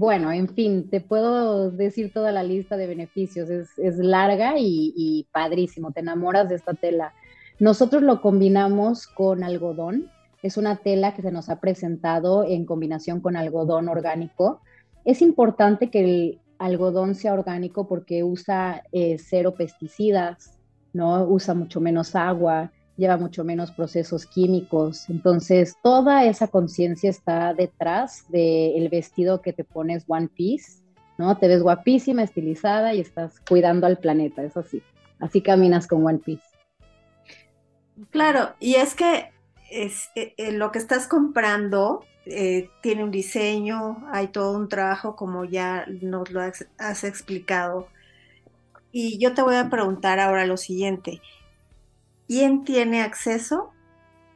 Bueno, 0.00 0.32
en 0.32 0.48
fin, 0.48 0.88
te 0.88 1.02
puedo 1.02 1.70
decir 1.70 2.10
toda 2.10 2.32
la 2.32 2.42
lista 2.42 2.78
de 2.78 2.86
beneficios, 2.86 3.50
es, 3.50 3.98
larga 3.98 4.54
y, 4.58 4.94
y 4.96 5.26
padrísimo, 5.30 5.92
te 5.92 6.00
enamoras 6.00 6.48
de 6.48 6.54
esta 6.54 6.72
tela. 6.72 7.12
Nosotros 7.58 8.02
lo 8.02 8.22
combinamos 8.22 9.06
con 9.06 9.44
algodón, 9.44 10.10
es 10.42 10.56
una 10.56 10.76
tela 10.76 11.14
que 11.14 11.20
se 11.20 11.30
nos 11.30 11.50
ha 11.50 11.60
presentado 11.60 12.44
en 12.44 12.64
combinación 12.64 13.20
con 13.20 13.36
algodón 13.36 13.90
orgánico. 13.90 14.62
Es 15.04 15.20
importante 15.20 15.90
que 15.90 16.00
el 16.00 16.40
algodón 16.58 17.14
sea 17.14 17.34
orgánico 17.34 17.86
porque 17.86 18.24
usa 18.24 18.82
eh, 18.92 19.18
cero 19.18 19.52
pesticidas, 19.54 20.58
¿no? 20.94 21.24
Usa 21.26 21.52
mucho 21.52 21.78
menos 21.78 22.16
agua, 22.16 22.72
lleva 23.00 23.16
mucho 23.16 23.42
menos 23.42 23.72
procesos 23.72 24.26
químicos. 24.26 25.08
Entonces, 25.08 25.74
toda 25.82 26.24
esa 26.26 26.48
conciencia 26.48 27.10
está 27.10 27.54
detrás 27.54 28.26
del 28.28 28.88
vestido 28.90 29.40
que 29.40 29.52
te 29.52 29.64
pones 29.64 30.04
One 30.06 30.28
Piece, 30.28 30.82
¿no? 31.18 31.36
Te 31.38 31.48
ves 31.48 31.62
guapísima, 31.62 32.22
estilizada 32.22 32.94
y 32.94 33.00
estás 33.00 33.40
cuidando 33.48 33.86
al 33.86 33.98
planeta, 33.98 34.42
es 34.42 34.56
así. 34.56 34.82
Así 35.18 35.40
caminas 35.40 35.86
con 35.86 36.06
One 36.06 36.18
Piece. 36.18 36.44
Claro, 38.10 38.54
y 38.60 38.74
es 38.76 38.94
que 38.94 39.30
es, 39.70 40.10
eh, 40.14 40.34
eh, 40.36 40.52
lo 40.52 40.70
que 40.70 40.78
estás 40.78 41.06
comprando 41.06 42.04
eh, 42.26 42.68
tiene 42.82 43.04
un 43.04 43.10
diseño, 43.10 44.06
hay 44.12 44.28
todo 44.28 44.56
un 44.56 44.68
trabajo 44.68 45.16
como 45.16 45.44
ya 45.44 45.86
nos 46.02 46.30
lo 46.30 46.40
has, 46.42 47.04
explicado. 47.04 47.88
Y 48.92 49.18
yo 49.18 49.34
te 49.34 49.42
voy 49.42 49.56
a 49.56 49.70
preguntar 49.70 50.18
ahora 50.20 50.44
lo 50.46 50.56
siguiente. 50.56 51.20
¿Quién 52.30 52.62
tiene 52.62 53.02
acceso 53.02 53.72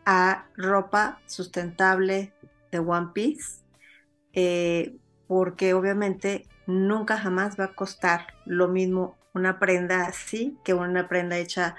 a 0.04 0.46
ropa 0.56 1.20
sustentable 1.26 2.32
de 2.72 2.80
One 2.80 3.10
Piece? 3.14 3.60
Eh, 4.32 4.96
porque 5.28 5.74
obviamente 5.74 6.48
nunca 6.66 7.16
jamás 7.16 7.54
va 7.56 7.66
a 7.66 7.74
costar 7.76 8.34
lo 8.46 8.66
mismo 8.66 9.16
una 9.32 9.60
prenda 9.60 10.06
así 10.06 10.58
que 10.64 10.74
una 10.74 11.08
prenda 11.08 11.38
hecha 11.38 11.76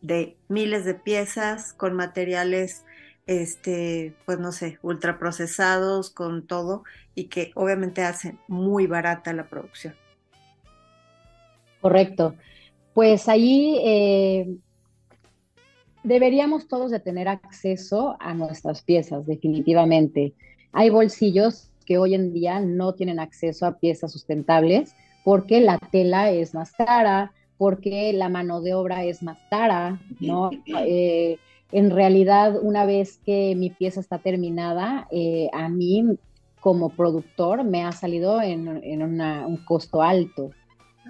de 0.00 0.38
miles 0.48 0.86
de 0.86 0.94
piezas 0.94 1.74
con 1.74 1.94
materiales 1.94 2.86
este, 3.26 4.14
pues 4.24 4.38
no 4.38 4.52
sé, 4.52 4.78
ultraprocesados 4.80 6.08
con 6.08 6.46
todo 6.46 6.84
y 7.14 7.24
que 7.24 7.52
obviamente 7.54 8.02
hacen 8.02 8.40
muy 8.48 8.86
barata 8.86 9.34
la 9.34 9.50
producción. 9.50 9.94
Correcto. 11.82 12.34
Pues 12.94 13.28
ahí 13.28 13.78
eh, 13.84 14.56
deberíamos 16.02 16.68
todos 16.68 16.90
de 16.90 17.00
tener 17.00 17.28
acceso 17.28 18.16
a 18.20 18.34
nuestras 18.34 18.82
piezas, 18.82 19.26
definitivamente. 19.26 20.34
Hay 20.72 20.90
bolsillos 20.90 21.70
que 21.84 21.98
hoy 21.98 22.14
en 22.14 22.32
día 22.32 22.60
no 22.60 22.94
tienen 22.94 23.18
acceso 23.18 23.66
a 23.66 23.78
piezas 23.78 24.12
sustentables 24.12 24.94
porque 25.24 25.60
la 25.60 25.78
tela 25.78 26.30
es 26.30 26.54
más 26.54 26.72
cara, 26.72 27.32
porque 27.58 28.12
la 28.12 28.28
mano 28.28 28.60
de 28.60 28.74
obra 28.74 29.04
es 29.04 29.22
más 29.22 29.38
cara, 29.50 30.00
¿no? 30.18 30.50
Eh, 30.66 31.38
en 31.72 31.90
realidad 31.90 32.58
una 32.62 32.84
vez 32.84 33.18
que 33.24 33.54
mi 33.56 33.70
pieza 33.70 34.00
está 34.00 34.18
terminada, 34.18 35.06
eh, 35.10 35.48
a 35.52 35.68
mí 35.68 36.04
como 36.60 36.90
productor 36.90 37.64
me 37.64 37.84
ha 37.84 37.92
salido 37.92 38.40
en, 38.40 38.68
un 38.68 39.56
costo 39.64 40.02
alto, 40.02 40.50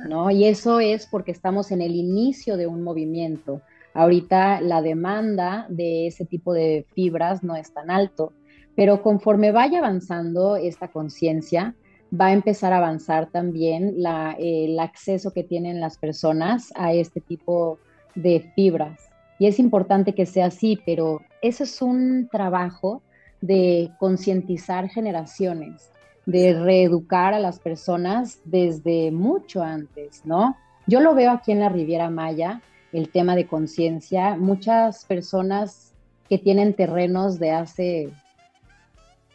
¿no? 0.09 0.31
Y 0.31 0.45
eso 0.45 0.81
es 0.81 1.07
porque 1.07 1.33
estamos 1.33 1.73
en 1.73 1.83
el 1.83 1.95
inicio 1.95 2.57
de 2.57 2.67
un 2.67 2.83
movimiento. 2.83 3.61
Ahorita 3.95 4.61
la 4.61 4.83
demanda 4.83 5.67
de 5.69 6.07
ese 6.07 6.25
tipo 6.25 6.53
de 6.53 6.87
fibras 6.95 7.43
no 7.43 7.57
es 7.57 7.73
tan 7.73 7.91
alto, 7.91 8.33
pero 8.77 9.03
conforme 9.03 9.53
vaya 9.53 9.79
avanzando 9.79 10.57
esta 10.57 10.89
conciencia, 10.89 11.75
va 12.19 12.27
a 12.27 12.33
empezar 12.33 12.73
a 12.73 12.79
avanzar 12.79 13.31
también 13.31 13.97
el 14.39 14.79
acceso 14.79 15.33
que 15.33 15.45
tienen 15.45 15.81
las 15.81 15.99
personas 15.99 16.73
a 16.77 16.93
este 16.93 17.21
tipo 17.21 17.79
de 18.15 18.53
fibras 18.55 19.11
y 19.41 19.47
es 19.47 19.59
importante 19.59 20.15
que 20.15 20.27
sea 20.27 20.47
así, 20.47 20.79
pero 20.85 21.23
eso 21.41 21.65
es 21.65 21.81
un 21.81 22.29
trabajo 22.31 23.03
de 23.41 23.91
concientizar 23.99 24.91
generaciones, 24.91 25.91
de 26.27 26.53
reeducar 26.53 27.33
a 27.33 27.39
las 27.39 27.59
personas 27.59 28.43
desde 28.45 29.11
mucho 29.11 29.63
antes, 29.63 30.27
¿no? 30.27 30.59
Yo 30.87 31.01
lo 31.01 31.15
veo 31.15 31.31
aquí 31.31 31.53
en 31.53 31.61
la 31.61 31.71
Riviera 31.71 32.11
Maya, 32.11 32.61
el 32.93 33.09
tema 33.09 33.37
de 33.37 33.47
conciencia, 33.47 34.37
muchas 34.37 35.05
personas 35.05 35.93
que 36.29 36.39
tienen 36.39 36.75
terrenos 36.75 37.39
de 37.39 37.51
hace 37.51 38.11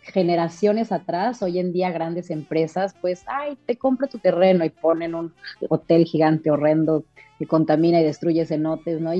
generaciones 0.01 0.91
atrás, 0.91 1.41
hoy 1.41 1.59
en 1.59 1.73
día 1.73 1.91
grandes 1.91 2.29
empresas, 2.29 2.95
pues, 3.01 3.23
ay, 3.27 3.57
te 3.65 3.77
compro 3.77 4.07
tu 4.07 4.19
terreno 4.19 4.63
y 4.63 4.69
ponen 4.69 5.15
un 5.15 5.33
hotel 5.69 6.05
gigante 6.05 6.51
horrendo 6.51 7.03
que 7.39 7.47
contamina 7.47 7.99
y 7.99 8.03
destruye 8.03 8.45
cenotes, 8.45 9.01
¿no? 9.01 9.11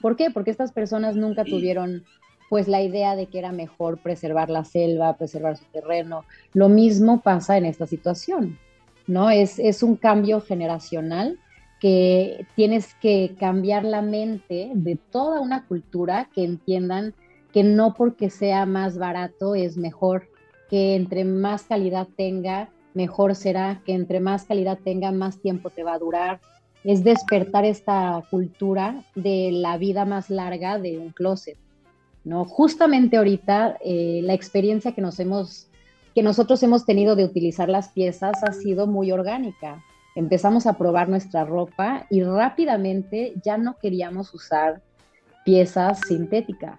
¿Por 0.00 0.16
qué? 0.16 0.30
Porque 0.30 0.50
estas 0.50 0.72
personas 0.72 1.16
nunca 1.16 1.44
tuvieron 1.44 2.04
pues 2.48 2.68
la 2.68 2.82
idea 2.82 3.16
de 3.16 3.26
que 3.26 3.38
era 3.38 3.50
mejor 3.50 3.98
preservar 3.98 4.50
la 4.50 4.64
selva, 4.64 5.16
preservar 5.16 5.56
su 5.56 5.64
terreno. 5.66 6.24
Lo 6.52 6.68
mismo 6.68 7.22
pasa 7.22 7.56
en 7.56 7.64
esta 7.64 7.86
situación, 7.86 8.58
¿no? 9.06 9.30
Es, 9.30 9.58
es 9.58 9.82
un 9.82 9.96
cambio 9.96 10.40
generacional 10.40 11.38
que 11.82 12.46
tienes 12.54 12.94
que 12.94 13.34
cambiar 13.40 13.84
la 13.84 14.02
mente 14.02 14.70
de 14.72 14.94
toda 14.94 15.40
una 15.40 15.66
cultura 15.66 16.30
que 16.32 16.44
entiendan 16.44 17.12
que 17.52 17.64
no 17.64 17.94
porque 17.94 18.30
sea 18.30 18.66
más 18.66 18.98
barato 18.98 19.56
es 19.56 19.76
mejor, 19.76 20.28
que 20.70 20.94
entre 20.94 21.24
más 21.24 21.64
calidad 21.64 22.06
tenga, 22.16 22.70
mejor 22.94 23.34
será, 23.34 23.82
que 23.84 23.94
entre 23.94 24.20
más 24.20 24.44
calidad 24.44 24.78
tenga, 24.84 25.10
más 25.10 25.40
tiempo 25.40 25.70
te 25.70 25.82
va 25.82 25.94
a 25.94 25.98
durar, 25.98 26.40
es 26.84 27.02
despertar 27.02 27.64
esta 27.64 28.22
cultura 28.30 29.04
de 29.16 29.50
la 29.50 29.76
vida 29.76 30.04
más 30.04 30.30
larga 30.30 30.78
de 30.78 30.98
un 30.98 31.10
closet, 31.10 31.58
¿no? 32.22 32.44
Justamente 32.44 33.16
ahorita 33.16 33.76
eh, 33.84 34.20
la 34.22 34.34
experiencia 34.34 34.92
que 34.92 35.02
nos 35.02 35.18
hemos, 35.18 35.66
que 36.14 36.22
nosotros 36.22 36.62
hemos 36.62 36.86
tenido 36.86 37.16
de 37.16 37.24
utilizar 37.24 37.68
las 37.68 37.88
piezas 37.88 38.40
ha 38.44 38.52
sido 38.52 38.86
muy 38.86 39.10
orgánica. 39.10 39.82
Empezamos 40.14 40.66
a 40.66 40.74
probar 40.74 41.08
nuestra 41.08 41.44
ropa 41.44 42.06
y 42.10 42.22
rápidamente 42.22 43.34
ya 43.42 43.56
no 43.56 43.78
queríamos 43.78 44.34
usar 44.34 44.82
piezas 45.44 46.00
sintéticas, 46.06 46.78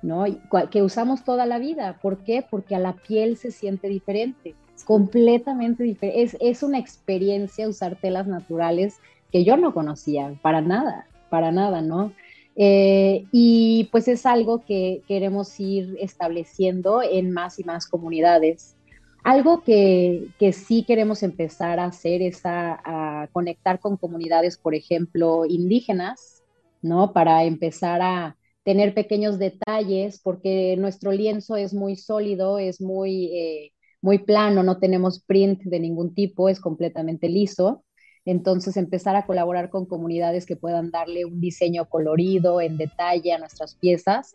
¿no? 0.00 0.24
Que 0.70 0.82
usamos 0.82 1.24
toda 1.24 1.46
la 1.46 1.58
vida. 1.58 1.98
¿Por 2.00 2.24
qué? 2.24 2.44
Porque 2.48 2.74
a 2.74 2.78
la 2.78 2.94
piel 2.94 3.36
se 3.36 3.50
siente 3.50 3.88
diferente, 3.88 4.54
completamente 4.84 5.84
diferente. 5.84 6.22
Es, 6.22 6.36
es 6.40 6.62
una 6.62 6.78
experiencia 6.78 7.68
usar 7.68 7.96
telas 7.96 8.26
naturales 8.26 8.98
que 9.30 9.44
yo 9.44 9.56
no 9.56 9.74
conocía 9.74 10.34
para 10.42 10.60
nada, 10.60 11.06
para 11.30 11.52
nada, 11.52 11.82
¿no? 11.82 12.12
Eh, 12.54 13.24
y 13.32 13.88
pues 13.90 14.08
es 14.08 14.26
algo 14.26 14.64
que 14.64 15.02
queremos 15.08 15.58
ir 15.58 15.96
estableciendo 16.00 17.02
en 17.02 17.32
más 17.32 17.58
y 17.58 17.64
más 17.64 17.86
comunidades. 17.86 18.76
Algo 19.22 19.62
que, 19.62 20.30
que 20.38 20.52
sí 20.52 20.84
queremos 20.84 21.22
empezar 21.22 21.78
a 21.78 21.84
hacer 21.84 22.22
es 22.22 22.40
a, 22.44 23.28
conectar 23.32 23.78
con 23.78 23.96
comunidades, 23.96 24.58
por 24.58 24.74
ejemplo, 24.74 25.44
indígenas, 25.46 26.42
¿no? 26.82 27.12
Para 27.12 27.44
empezar 27.44 28.02
a 28.02 28.36
tener 28.64 28.94
pequeños 28.94 29.38
detalles, 29.38 30.20
porque 30.22 30.76
nuestro 30.76 31.12
lienzo 31.12 31.56
es 31.56 31.72
muy 31.72 31.96
sólido, 31.96 32.58
es 32.58 32.80
muy, 32.80 33.26
eh, 33.26 33.72
muy 34.00 34.18
plano, 34.18 34.64
no 34.64 34.78
tenemos 34.78 35.22
print 35.22 35.62
de 35.62 35.78
ningún 35.78 36.14
tipo, 36.14 36.48
es 36.48 36.58
completamente 36.60 37.28
liso. 37.28 37.84
Entonces, 38.24 38.76
empezar 38.76 39.14
a 39.14 39.26
colaborar 39.26 39.70
con 39.70 39.86
comunidades 39.86 40.46
que 40.46 40.56
puedan 40.56 40.90
darle 40.90 41.24
un 41.24 41.40
diseño 41.40 41.88
colorido, 41.88 42.60
en 42.60 42.76
detalle 42.76 43.32
a 43.32 43.38
nuestras 43.38 43.76
piezas. 43.76 44.34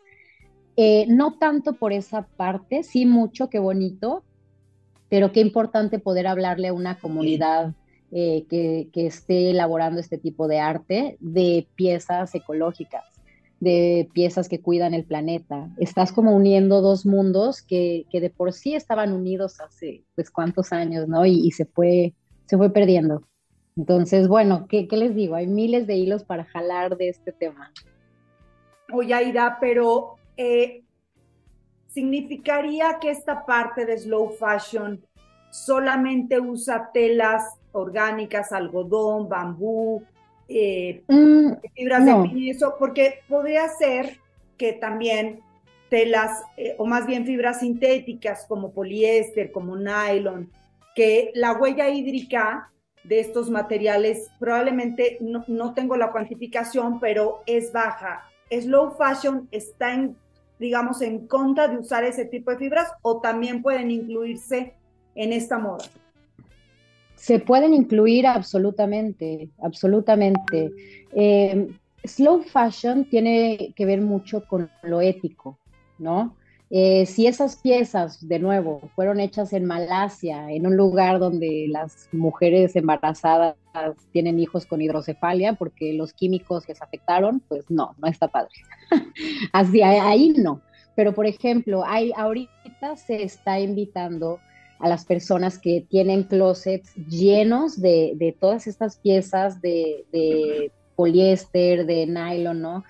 Eh, 0.76 1.06
no 1.08 1.38
tanto 1.38 1.74
por 1.74 1.92
esa 1.92 2.26
parte, 2.26 2.82
sí 2.82 3.04
mucho, 3.04 3.50
qué 3.50 3.58
bonito, 3.58 4.24
pero 5.08 5.32
qué 5.32 5.40
importante 5.40 5.98
poder 5.98 6.26
hablarle 6.26 6.68
a 6.68 6.72
una 6.72 6.98
comunidad 6.98 7.74
eh, 8.10 8.46
que, 8.48 8.88
esté 8.94 9.50
elaborando 9.50 10.00
este 10.00 10.18
tipo 10.18 10.48
de 10.48 10.60
arte 10.60 11.16
de 11.20 11.66
piezas 11.74 12.34
ecológicas. 12.34 13.04
de 13.60 14.08
piezas 14.12 14.48
que 14.48 14.60
cuidan 14.60 14.94
el 14.94 15.04
planeta. 15.04 15.68
Estás 15.78 16.12
como 16.12 16.34
uniendo 16.36 16.80
dos 16.80 17.04
mundos 17.04 17.60
que, 17.60 18.06
de 18.12 18.30
por 18.30 18.52
sí 18.52 18.74
estaban 18.74 19.12
unidos 19.12 19.60
hace 19.60 20.04
pues 20.14 20.30
cuántos 20.30 20.72
años, 20.72 21.08
¿no? 21.08 21.26
Y, 21.26 21.50
se, 21.50 21.64
fue, 21.64 22.14
se 22.46 22.56
fue 22.56 22.72
perdiendo. 22.72 23.24
Entonces, 23.76 24.28
bueno, 24.28 24.66
¿qué, 24.68 24.86
les 24.90 25.14
digo? 25.14 25.34
Hay 25.34 25.48
miles 25.48 25.86
de 25.88 25.96
hilos 25.96 26.22
para 26.22 26.44
jalar 26.44 26.96
de 26.96 27.08
este 27.08 27.32
tema. 27.32 27.72
Oye, 28.92 29.12
Aida, 29.12 29.58
pero 29.60 30.14
eh, 30.36 30.84
¿significaría 31.88 32.98
que 33.00 33.10
esta 33.10 33.44
parte 33.44 33.84
de 33.84 33.98
slow 33.98 34.30
fashion 34.30 35.02
solamente 35.50 36.40
usa 36.40 36.90
telas 36.92 37.44
orgánicas, 37.72 38.52
algodón, 38.52 39.28
bambú, 39.28 40.02
eh, 40.48 41.02
mm, 41.08 41.52
fibras 41.74 42.04
de 42.04 42.28
piso, 42.30 42.76
porque 42.78 43.20
podría 43.28 43.68
ser 43.68 44.18
que 44.56 44.72
también 44.72 45.40
telas, 45.88 46.42
eh, 46.56 46.74
o 46.78 46.86
más 46.86 47.06
bien 47.06 47.24
fibras 47.24 47.60
sintéticas 47.60 48.46
como 48.46 48.72
poliéster, 48.72 49.52
como 49.52 49.76
nylon, 49.76 50.50
que 50.94 51.30
la 51.34 51.52
huella 51.52 51.88
hídrica 51.88 52.70
de 53.04 53.20
estos 53.20 53.48
materiales 53.50 54.30
probablemente 54.38 55.18
no, 55.20 55.44
no 55.46 55.72
tengo 55.72 55.96
la 55.96 56.10
cuantificación, 56.10 57.00
pero 57.00 57.42
es 57.46 57.72
baja. 57.72 58.24
Slow 58.50 58.96
fashion 58.96 59.48
está 59.50 59.94
en, 59.94 60.16
digamos, 60.58 61.02
en 61.02 61.26
contra 61.26 61.68
de 61.68 61.78
usar 61.78 62.04
ese 62.04 62.24
tipo 62.24 62.50
de 62.50 62.58
fibras 62.58 62.88
o 63.02 63.20
también 63.20 63.62
pueden 63.62 63.90
incluirse 63.90 64.74
en 65.14 65.32
esta 65.32 65.58
moda. 65.58 65.84
Se 67.14 67.40
pueden 67.40 67.74
incluir 67.74 68.26
absolutamente, 68.26 69.50
absolutamente. 69.62 70.70
Eh, 71.12 71.68
slow 72.04 72.42
fashion 72.42 73.04
tiene 73.04 73.72
que 73.74 73.86
ver 73.86 74.00
mucho 74.00 74.46
con 74.46 74.70
lo 74.82 75.00
ético, 75.00 75.58
¿no? 75.98 76.36
Eh, 76.70 77.06
si 77.06 77.26
esas 77.26 77.56
piezas, 77.56 78.26
de 78.28 78.38
nuevo, 78.38 78.90
fueron 78.94 79.20
hechas 79.20 79.52
en 79.54 79.64
Malasia, 79.64 80.50
en 80.52 80.66
un 80.66 80.76
lugar 80.76 81.18
donde 81.18 81.66
las 81.68 82.08
mujeres 82.12 82.76
embarazadas 82.76 83.56
tienen 84.12 84.38
hijos 84.38 84.66
con 84.66 84.82
hidrocefalia 84.82 85.54
porque 85.54 85.94
los 85.94 86.12
químicos 86.12 86.68
les 86.68 86.82
afectaron, 86.82 87.40
pues 87.48 87.70
no, 87.70 87.94
no 87.98 88.08
está 88.08 88.28
padre. 88.28 88.52
Así, 89.52 89.82
ahí 89.82 90.30
no. 90.36 90.60
Pero, 90.94 91.14
por 91.14 91.26
ejemplo, 91.26 91.84
hay, 91.86 92.12
ahorita 92.16 92.96
se 92.96 93.22
está 93.22 93.60
invitando 93.60 94.40
a 94.78 94.88
las 94.88 95.04
personas 95.04 95.58
que 95.58 95.84
tienen 95.88 96.24
closets 96.24 96.94
llenos 97.08 97.80
de, 97.80 98.36
todas 98.40 98.66
estas 98.66 98.98
piezas 98.98 99.60
de, 99.60 100.70
poliéster, 100.96 101.86
de 101.86 102.06
nylon, 102.06 102.60
¿no? 102.60 102.84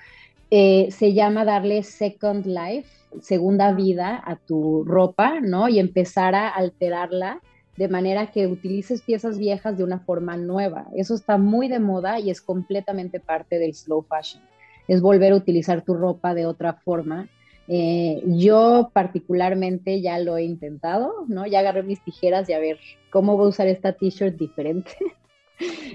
Eh, 0.51 0.88
se 0.91 1.12
llama 1.12 1.45
darle 1.45 1.83
second 1.83 2.47
life, 2.47 2.88
segunda 3.21 3.73
vida 3.73 4.23
a 4.25 4.37
tu 4.37 4.85
ropa, 4.85 5.40
¿no? 5.40 5.68
Y 5.68 5.79
empezar 5.79 6.35
a 6.35 6.49
alterarla 6.49 7.40
de 7.77 7.88
manera 7.88 8.31
que 8.31 8.47
utilices 8.47 9.03
piezas 9.03 9.38
viejas 9.38 9.79
de 9.79 9.85
una 9.85 10.01
forma 10.01 10.37
nueva. 10.37 10.88
Eso 10.97 11.14
está 11.14 11.38
muy 11.38 11.68
de 11.68 11.79
moda 11.79 12.18
y 12.18 12.31
es 12.31 12.40
completamente 12.40 13.21
parte 13.21 13.59
del 13.59 13.75
slow 13.75 14.03
fashion. 14.03 14.42
Es 14.88 15.01
volver 15.01 15.33
a 15.33 15.37
utilizar 15.37 15.83
tu 15.83 15.94
ropa 15.94 16.35
de 16.35 16.47
otra 16.47 16.75
forma 16.75 17.29
eh, 17.71 18.23
yo 18.25 18.90
particularmente 18.94 20.01
ya 20.01 20.18
lo 20.18 20.38
he 20.38 20.44
intentado, 20.44 21.27
¿no? 21.29 21.47
Ya 21.47 21.61
agarré 21.61 21.83
mis 21.83 22.03
tijeras 22.03 22.49
y 22.49 22.55
a 22.55 22.59
ver 22.59 22.79
cómo 23.11 23.37
voy 23.37 23.47
a 23.47 23.49
usar 23.51 23.68
esta 23.68 23.92
t-shirt 23.92 24.37
diferente. 24.37 24.92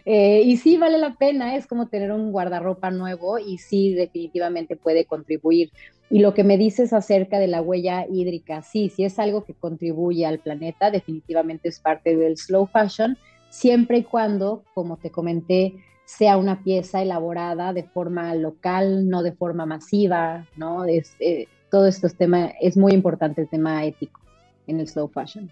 Eh, 0.06 0.42
y 0.44 0.58
sí 0.58 0.78
vale 0.78 0.98
la 0.98 1.16
pena, 1.16 1.56
es 1.56 1.66
como 1.66 1.88
tener 1.88 2.12
un 2.12 2.32
guardarropa 2.32 2.92
nuevo 2.92 3.40
y 3.40 3.58
sí 3.58 3.94
definitivamente 3.94 4.76
puede 4.76 5.06
contribuir. 5.06 5.72
Y 6.10 6.20
lo 6.20 6.34
que 6.34 6.44
me 6.44 6.58
dices 6.58 6.94
acerca 6.94 7.40
de 7.40 7.48
la 7.48 7.62
huella 7.62 8.06
hídrica, 8.08 8.62
sí, 8.62 8.90
sí 8.90 9.06
es 9.06 9.18
algo 9.20 9.46
que 9.46 9.54
contribuye 9.54 10.26
al 10.26 10.40
planeta, 10.40 10.92
definitivamente 10.92 11.70
es 11.70 11.80
parte 11.80 12.16
del 12.16 12.38
slow 12.38 12.68
fashion, 12.68 13.18
siempre 13.50 14.00
y 14.00 14.04
cuando, 14.04 14.64
como 14.74 14.98
te 14.98 15.10
comenté, 15.10 15.76
sea 16.06 16.38
una 16.38 16.64
pieza 16.64 17.02
elaborada 17.02 17.74
de 17.74 17.84
forma 17.84 18.36
local, 18.36 19.10
no 19.10 19.24
de 19.24 19.32
forma 19.32 19.66
masiva, 19.66 20.46
¿no? 20.58 20.86
Es, 20.86 21.16
eh, 21.20 21.48
todo 21.72 21.88
estos 21.88 22.16
temas, 22.16 22.52
es 22.62 22.78
muy 22.78 22.94
importante 22.94 23.42
el 23.42 23.50
tema 23.50 23.86
ético 23.86 24.20
en 24.68 24.80
el 24.80 24.88
slow 24.88 25.08
fashion. 25.08 25.50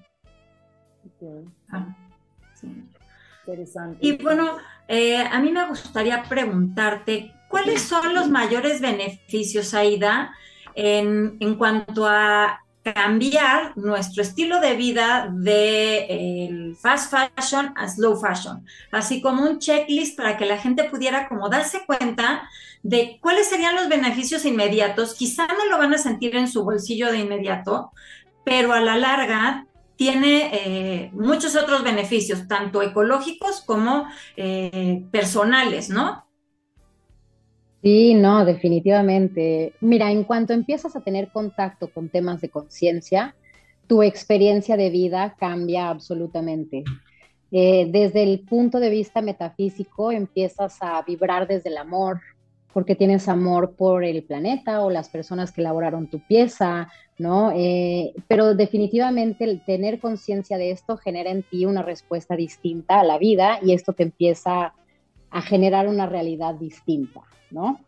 Ah, 1.69 1.95
Y 3.99 4.17
bueno, 4.17 4.57
eh, 4.87 5.17
a 5.17 5.39
mí 5.39 5.51
me 5.51 5.67
gustaría 5.67 6.23
preguntarte, 6.23 7.33
¿cuáles 7.47 7.81
son 7.81 8.13
los 8.13 8.29
mayores 8.29 8.81
beneficios, 8.81 9.73
Aida, 9.73 10.33
en, 10.75 11.37
en 11.39 11.55
cuanto 11.55 12.07
a 12.07 12.61
cambiar 12.83 13.77
nuestro 13.77 14.23
estilo 14.23 14.59
de 14.59 14.75
vida 14.75 15.29
de 15.31 16.75
fast 16.81 17.13
fashion 17.13 17.73
a 17.75 17.87
slow 17.87 18.19
fashion, 18.19 18.65
así 18.91 19.21
como 19.21 19.43
un 19.43 19.59
checklist 19.59 20.17
para 20.17 20.35
que 20.35 20.45
la 20.45 20.57
gente 20.57 20.85
pudiera 20.85 21.27
como 21.27 21.49
darse 21.49 21.85
cuenta 21.85 22.49
de 22.81 23.19
cuáles 23.21 23.47
serían 23.47 23.75
los 23.75 23.87
beneficios 23.87 24.45
inmediatos. 24.45 25.13
Quizá 25.13 25.45
no 25.47 25.65
lo 25.69 25.77
van 25.77 25.93
a 25.93 25.99
sentir 25.99 26.35
en 26.35 26.47
su 26.47 26.63
bolsillo 26.63 27.11
de 27.11 27.19
inmediato, 27.19 27.91
pero 28.43 28.73
a 28.73 28.81
la 28.81 28.97
larga 28.97 29.67
tiene 30.01 30.49
eh, 30.51 31.11
muchos 31.13 31.55
otros 31.55 31.83
beneficios, 31.83 32.47
tanto 32.47 32.81
ecológicos 32.81 33.61
como 33.61 34.07
eh, 34.35 35.05
personales, 35.11 35.91
¿no? 35.91 36.25
Sí, 37.83 38.15
no, 38.15 38.43
definitivamente. 38.43 39.75
Mira, 39.79 40.09
en 40.11 40.23
cuanto 40.23 40.53
empiezas 40.53 40.95
a 40.95 41.01
tener 41.01 41.31
contacto 41.31 41.91
con 41.91 42.09
temas 42.09 42.41
de 42.41 42.49
conciencia, 42.49 43.35
tu 43.85 44.01
experiencia 44.01 44.75
de 44.75 44.89
vida 44.89 45.35
cambia 45.37 45.89
absolutamente. 45.89 46.83
Eh, 47.51 47.87
desde 47.91 48.23
el 48.23 48.39
punto 48.39 48.79
de 48.79 48.89
vista 48.89 49.21
metafísico, 49.21 50.11
empiezas 50.11 50.79
a 50.81 50.99
vibrar 51.03 51.47
desde 51.47 51.69
el 51.69 51.77
amor, 51.77 52.21
porque 52.73 52.95
tienes 52.95 53.27
amor 53.27 53.75
por 53.75 54.03
el 54.03 54.23
planeta 54.23 54.81
o 54.81 54.89
las 54.89 55.09
personas 55.09 55.51
que 55.51 55.61
elaboraron 55.61 56.07
tu 56.07 56.19
pieza, 56.19 56.89
¿no? 57.17 57.51
Eh, 57.55 58.13
pero 58.27 58.55
definitivamente 58.55 59.43
el 59.43 59.63
tener 59.65 59.99
conciencia 59.99 60.57
de 60.57 60.71
esto 60.71 60.97
genera 60.97 61.31
en 61.31 61.43
ti 61.43 61.65
una 61.65 61.83
respuesta 61.83 62.35
distinta 62.35 62.99
a 62.99 63.03
la 63.03 63.17
vida 63.17 63.59
y 63.61 63.73
esto 63.73 63.93
te 63.93 64.03
empieza 64.03 64.73
a 65.29 65.41
generar 65.41 65.87
una 65.87 66.05
realidad 66.05 66.55
distinta. 66.55 67.21
¿no? 67.51 67.79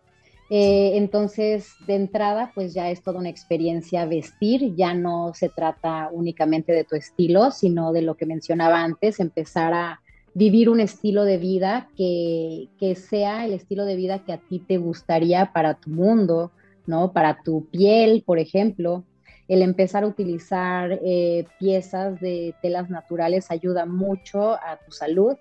Eh, 0.49 0.97
entonces, 0.97 1.73
de 1.87 1.95
entrada, 1.95 2.51
pues 2.53 2.73
ya 2.73 2.89
es 2.91 3.01
toda 3.01 3.19
una 3.19 3.29
experiencia 3.29 4.05
vestir, 4.05 4.75
ya 4.75 4.93
no 4.93 5.33
se 5.33 5.49
trata 5.49 6.09
únicamente 6.11 6.73
de 6.73 6.83
tu 6.83 6.95
estilo, 6.95 7.51
sino 7.51 7.91
de 7.91 8.01
lo 8.01 8.15
que 8.15 8.25
mencionaba 8.25 8.83
antes, 8.83 9.19
empezar 9.19 9.73
a 9.73 10.01
vivir 10.33 10.69
un 10.69 10.79
estilo 10.79 11.23
de 11.25 11.37
vida 11.37 11.89
que, 11.95 12.67
sea 12.95 13.45
el 13.45 13.53
estilo 13.53 13.85
de 13.85 13.95
vida 13.95 14.23
que 14.23 14.33
a 14.33 14.37
ti 14.37 14.59
te 14.59 14.77
gustaría 14.77 15.51
para 15.53 15.75
tu 15.75 15.89
mundo, 15.89 16.51
¿no? 16.87 17.13
Para 17.13 17.41
tu 17.43 17.67
piel, 17.69 18.23
por 18.25 18.39
ejemplo. 18.39 19.03
El 19.47 19.61
empezar 19.61 20.03
a 20.03 20.07
utilizar 20.07 20.99
eh, 21.03 21.45
piezas 21.59 22.19
de 22.19 22.55
telas 22.61 22.89
naturales 22.89 23.51
ayuda 23.51 23.85
mucho 23.85 24.53
a 24.53 24.79
tu 24.85 24.91
salud, 24.91 25.35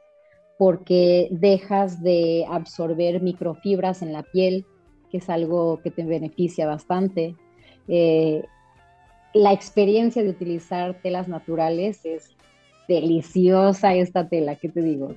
porque 0.59 1.29
dejas 1.31 2.03
de 2.03 2.45
absorber 2.51 3.23
microfibras 3.23 4.03
en 4.03 4.13
la 4.13 4.23
piel, 4.23 4.67
que 5.11 5.19
es 5.19 5.31
algo 5.31 5.81
que 5.83 5.91
te 5.91 6.05
beneficia 6.05 6.67
bastante. 6.67 7.37
Eh, 7.89 8.45
la 9.35 9.53
experiencia 9.53 10.23
de 10.23 10.31
utilizar 10.31 11.01
telas 11.03 11.29
naturales 11.29 12.05
es 12.05 12.37
deliciosa 12.95 13.95
esta 13.95 14.29
tela, 14.29 14.57
¿qué 14.57 14.69
te 14.69 14.83
digo? 14.83 15.15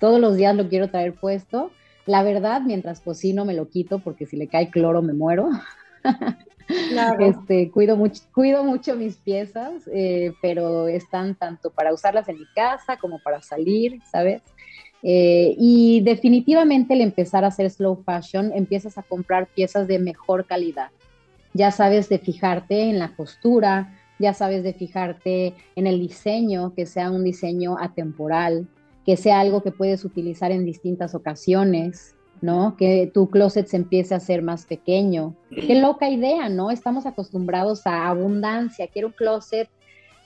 Todos 0.00 0.20
los 0.20 0.36
días 0.36 0.54
lo 0.54 0.68
quiero 0.68 0.88
traer 0.88 1.14
puesto. 1.14 1.70
La 2.04 2.22
verdad, 2.22 2.60
mientras 2.60 3.00
cocino 3.00 3.44
me 3.44 3.54
lo 3.54 3.68
quito 3.68 3.98
porque 3.98 4.26
si 4.26 4.36
le 4.36 4.48
cae 4.48 4.70
cloro 4.70 5.02
me 5.02 5.12
muero. 5.12 5.50
Este, 7.20 7.70
cuido, 7.70 7.96
mucho, 7.96 8.22
cuido 8.34 8.64
mucho 8.64 8.96
mis 8.96 9.16
piezas, 9.16 9.88
eh, 9.92 10.32
pero 10.42 10.88
están 10.88 11.36
tanto 11.36 11.70
para 11.70 11.94
usarlas 11.94 12.28
en 12.28 12.38
mi 12.38 12.46
casa 12.56 12.96
como 12.96 13.20
para 13.20 13.40
salir, 13.40 14.00
¿sabes? 14.10 14.42
Eh, 15.02 15.54
y 15.58 16.00
definitivamente 16.00 16.94
el 16.94 17.02
empezar 17.02 17.44
a 17.44 17.48
hacer 17.48 17.70
slow 17.70 18.02
fashion, 18.02 18.50
empiezas 18.52 18.98
a 18.98 19.04
comprar 19.04 19.46
piezas 19.46 19.86
de 19.86 20.00
mejor 20.00 20.46
calidad. 20.46 20.90
Ya 21.54 21.70
sabes 21.70 22.08
de 22.08 22.18
fijarte 22.18 22.90
en 22.90 22.98
la 22.98 23.14
costura, 23.14 23.94
ya 24.18 24.34
sabes 24.34 24.62
de 24.62 24.72
fijarte 24.72 25.54
en 25.74 25.86
el 25.86 26.00
diseño, 26.00 26.74
que 26.74 26.86
sea 26.86 27.10
un 27.10 27.24
diseño 27.24 27.76
atemporal, 27.78 28.68
que 29.04 29.16
sea 29.16 29.40
algo 29.40 29.62
que 29.62 29.72
puedes 29.72 30.04
utilizar 30.04 30.50
en 30.50 30.64
distintas 30.64 31.14
ocasiones, 31.14 32.14
¿no? 32.40 32.76
Que 32.76 33.10
tu 33.12 33.30
closet 33.30 33.66
se 33.66 33.76
empiece 33.76 34.14
a 34.14 34.18
hacer 34.18 34.42
más 34.42 34.66
pequeño. 34.66 35.34
Qué 35.50 35.80
loca 35.80 36.10
idea, 36.10 36.48
¿no? 36.48 36.70
Estamos 36.70 37.06
acostumbrados 37.06 37.86
a 37.86 38.08
abundancia. 38.08 38.88
Quiero 38.88 39.08
un 39.08 39.14
closet 39.14 39.68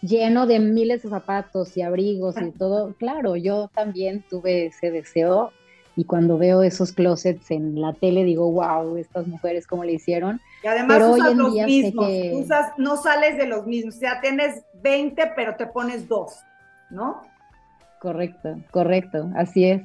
lleno 0.03 0.47
de 0.47 0.61
miles 0.61 1.03
de 1.03 1.11
zapatos 1.11 1.77
y 1.77 1.83
abrigos 1.83 2.37
y 2.41 2.51
todo. 2.53 2.95
Claro, 2.99 3.37
yo 3.37 3.71
también 3.75 4.25
tuve 4.29 4.67
ese 4.67 4.91
deseo 4.91 5.51
y 5.97 6.05
cuando 6.05 6.39
veo 6.39 6.63
esos 6.63 6.93
closets 6.93 7.51
en 7.51 7.81
la 7.81 7.93
tele 7.93 8.25
digo, 8.25 8.51
wow, 8.51 8.97
estas 8.97 9.27
mujeres 9.27 9.67
cómo 9.67 9.85
le 9.85 9.93
hicieron. 9.93 10.41
Y 10.63 10.67
además 10.67 10.99
pero 10.99 11.11
usas 11.13 11.35
los 11.35 11.55
mismos, 11.55 12.07
que... 12.07 12.47
no 12.77 12.97
sales 12.97 13.37
de 13.37 13.47
los 13.47 13.67
mismos, 13.67 13.97
o 13.97 13.99
sea, 13.99 14.21
tienes 14.21 14.63
20 14.83 15.33
pero 15.35 15.57
te 15.57 15.67
pones 15.67 16.07
dos, 16.07 16.41
¿no? 16.91 17.23
Correcto, 18.01 18.57
correcto, 18.71 19.31
así 19.37 19.65
es. 19.65 19.83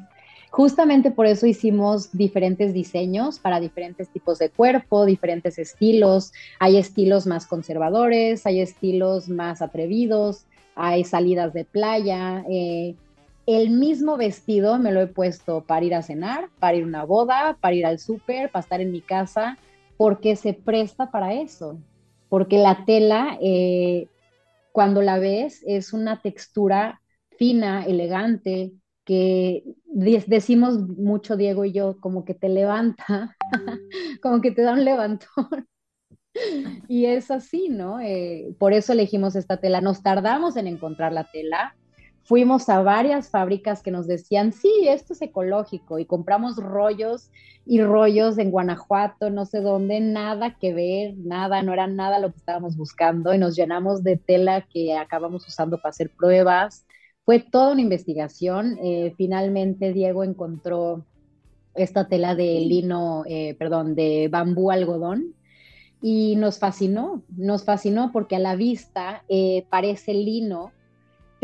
Justamente 0.56 1.12
por 1.12 1.26
eso 1.26 1.48
hicimos 1.48 2.14
diferentes 2.14 2.74
diseños 2.74 3.40
para 3.40 3.60
diferentes 3.60 4.08
tipos 4.08 4.40
de 4.40 4.50
cuerpo, 4.50 5.06
diferentes 5.06 5.60
estilos. 5.60 6.32
Hay 6.60 6.78
estilos 6.78 7.28
más 7.28 7.46
conservadores, 7.46 8.46
hay 8.46 8.62
estilos 8.62 9.28
más 9.28 9.62
atrevidos, 9.62 10.46
hay 10.74 11.04
salidas 11.04 11.54
de 11.54 11.66
playa. 11.66 12.46
Eh, 12.50 12.96
el 13.48 13.70
mismo 13.70 14.16
vestido 14.16 14.80
me 14.80 14.94
lo 14.94 15.02
he 15.02 15.08
puesto 15.08 15.60
para 15.60 15.86
ir 15.86 15.94
a 15.94 16.02
cenar, 16.02 16.48
para 16.60 16.78
ir 16.78 16.84
a 16.84 16.88
una 16.88 17.04
boda, 17.04 17.58
para 17.60 17.76
ir 17.76 17.86
al 17.86 18.00
súper, 18.00 18.50
para 18.50 18.64
estar 18.64 18.80
en 18.80 18.94
mi 18.94 19.02
casa, 19.02 19.58
porque 19.98 20.36
se 20.36 20.54
presta 20.54 21.12
para 21.12 21.34
eso. 21.34 21.80
Porque 22.30 22.58
la 22.58 22.86
tela, 22.86 23.38
eh, 23.42 24.08
cuando 24.72 25.02
la 25.02 25.20
ves, 25.20 25.64
es 25.66 25.94
una 25.94 26.22
textura 26.22 27.02
fina, 27.38 27.86
elegante, 27.86 28.74
que 29.04 29.64
decimos 29.86 30.80
mucho 30.80 31.38
Diego 31.38 31.64
y 31.64 31.72
yo, 31.72 31.98
como 32.00 32.26
que 32.26 32.34
te 32.34 32.50
levanta, 32.50 33.38
como 34.22 34.42
que 34.42 34.52
te 34.52 34.64
da 34.64 34.74
un 34.74 34.84
levantón. 34.84 35.68
y 36.88 37.06
es 37.06 37.32
así, 37.32 37.70
¿no? 37.70 38.00
Eh, 38.00 38.56
por 38.60 38.74
eso 38.74 38.94
elegimos 38.94 39.36
esta 39.36 39.58
tela. 39.58 39.82
Nos 39.82 40.02
tardamos 40.02 40.58
en 40.58 40.68
encontrar 40.68 41.14
la 41.14 41.30
tela. 41.32 41.76
Fuimos 42.26 42.68
a 42.70 42.82
varias 42.82 43.30
fábricas 43.30 43.82
que 43.82 43.92
nos 43.92 44.08
decían, 44.08 44.52
sí, 44.52 44.72
esto 44.88 45.14
es 45.14 45.22
ecológico, 45.22 46.00
y 46.00 46.06
compramos 46.06 46.58
rollos 46.58 47.32
y 47.66 47.82
rollos 47.82 48.38
en 48.38 48.52
Guanajuato, 48.52 49.30
no 49.30 49.46
sé 49.46 49.62
dónde, 49.62 50.00
nada 50.02 50.58
que 50.60 50.74
ver, 50.74 51.14
nada, 51.18 51.64
no 51.64 51.72
era 51.72 51.88
nada 51.88 52.20
lo 52.20 52.32
que 52.32 52.38
estábamos 52.38 52.76
buscando, 52.76 53.34
y 53.34 53.38
nos 53.38 53.56
llenamos 53.56 54.04
de 54.04 54.18
tela 54.18 54.68
que 54.70 54.98
acabamos 54.98 55.48
usando 55.48 55.78
para 55.78 55.92
hacer 55.92 56.12
pruebas 56.12 56.86
fue 57.26 57.40
toda 57.40 57.74
una 57.74 57.82
investigación. 57.82 58.78
Eh, 58.82 59.14
finalmente 59.18 59.92
Diego 59.92 60.24
encontró 60.24 61.06
esta 61.74 62.08
tela 62.08 62.36
de 62.36 62.60
lino, 62.62 63.24
eh, 63.28 63.56
perdón, 63.56 63.96
de 63.96 64.30
bambú 64.32 64.72
algodón 64.72 65.34
y 66.02 66.36
nos 66.38 66.60
fascinó, 66.60 67.24
nos 67.36 67.66
fascinó 67.66 68.12
porque 68.14 68.36
a 68.36 68.40
la 68.40 68.56
vista 68.56 69.24
eh, 69.28 69.66
parece 69.70 70.14
lino, 70.14 70.72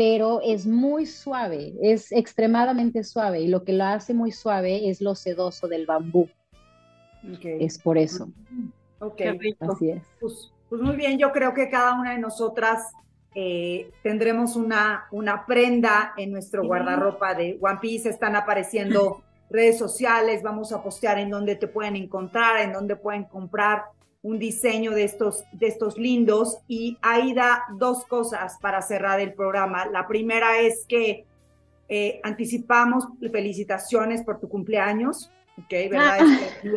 pero 0.04 0.40
es 0.42 0.66
muy 0.66 1.06
suave, 1.06 1.74
es 1.80 2.10
extremadamente 2.10 3.04
suave 3.04 3.40
y 3.40 3.46
lo 3.46 3.62
que 3.62 3.72
lo 3.72 3.84
hace 3.84 4.14
muy 4.14 4.32
suave 4.32 4.90
es 4.90 5.00
lo 5.00 5.14
sedoso 5.14 5.68
del 5.68 5.86
bambú. 5.86 6.28
Es 7.44 7.78
por 7.78 7.96
eso. 7.96 8.28
Ok, 8.98 9.20
así 9.60 9.90
es. 9.90 10.02
Pues, 10.18 10.52
pues 10.68 10.82
muy 10.82 10.96
bien, 10.96 11.18
yo 11.18 11.30
creo 11.30 11.54
que 11.54 11.70
cada 11.70 11.94
una 11.94 12.14
de 12.14 12.18
nosotras 12.18 12.90
eh, 13.36 13.92
tendremos 14.02 14.56
una, 14.56 15.04
una 15.12 15.46
prenda 15.46 16.14
en 16.16 16.32
nuestro 16.32 16.66
guardarropa 16.66 17.34
de 17.34 17.56
One 17.60 17.78
Piece, 17.80 18.08
están 18.08 18.34
apareciendo 18.34 19.22
redes 19.50 19.78
sociales, 19.78 20.42
vamos 20.42 20.72
a 20.72 20.82
postear 20.82 21.20
en 21.20 21.30
donde 21.30 21.54
te 21.54 21.68
pueden 21.68 21.94
encontrar, 21.94 22.60
en 22.60 22.72
donde 22.72 22.96
pueden 22.96 23.22
comprar 23.22 23.84
un 24.22 24.38
diseño 24.38 24.92
de 24.92 25.04
estos, 25.04 25.44
de 25.52 25.66
estos 25.66 25.98
lindos. 25.98 26.58
Y 26.68 26.96
ahí 27.02 27.34
da 27.34 27.64
dos 27.76 28.04
cosas 28.06 28.58
para 28.60 28.80
cerrar 28.82 29.20
el 29.20 29.34
programa. 29.34 29.86
La 29.86 30.06
primera 30.06 30.60
es 30.60 30.84
que 30.86 31.26
eh, 31.88 32.20
anticipamos 32.22 33.06
felicitaciones 33.20 34.22
por 34.22 34.40
tu 34.40 34.48
cumpleaños, 34.48 35.30
¿ok? 35.58 35.90
¿Verdad? 35.90 36.20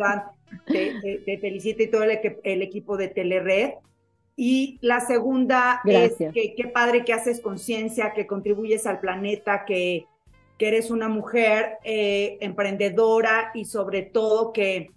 Ah. 0.04 0.32
Te, 0.66 0.92
te, 1.24 1.48
y 1.48 1.86
todo 1.88 2.02
el, 2.02 2.18
el 2.44 2.62
equipo 2.62 2.96
de 2.96 3.08
Telered. 3.08 3.74
Y 4.36 4.78
la 4.82 5.00
segunda 5.00 5.80
es 5.86 6.16
que 6.16 6.54
qué 6.54 6.68
padre 6.72 7.04
que 7.04 7.14
haces 7.14 7.40
conciencia, 7.40 8.12
que 8.12 8.26
contribuyes 8.26 8.86
al 8.86 9.00
planeta, 9.00 9.64
que, 9.64 10.04
que 10.58 10.68
eres 10.68 10.90
una 10.90 11.08
mujer 11.08 11.78
eh, 11.84 12.36
emprendedora 12.40 13.50
y 13.54 13.64
sobre 13.64 14.02
todo 14.02 14.52
que 14.52 14.90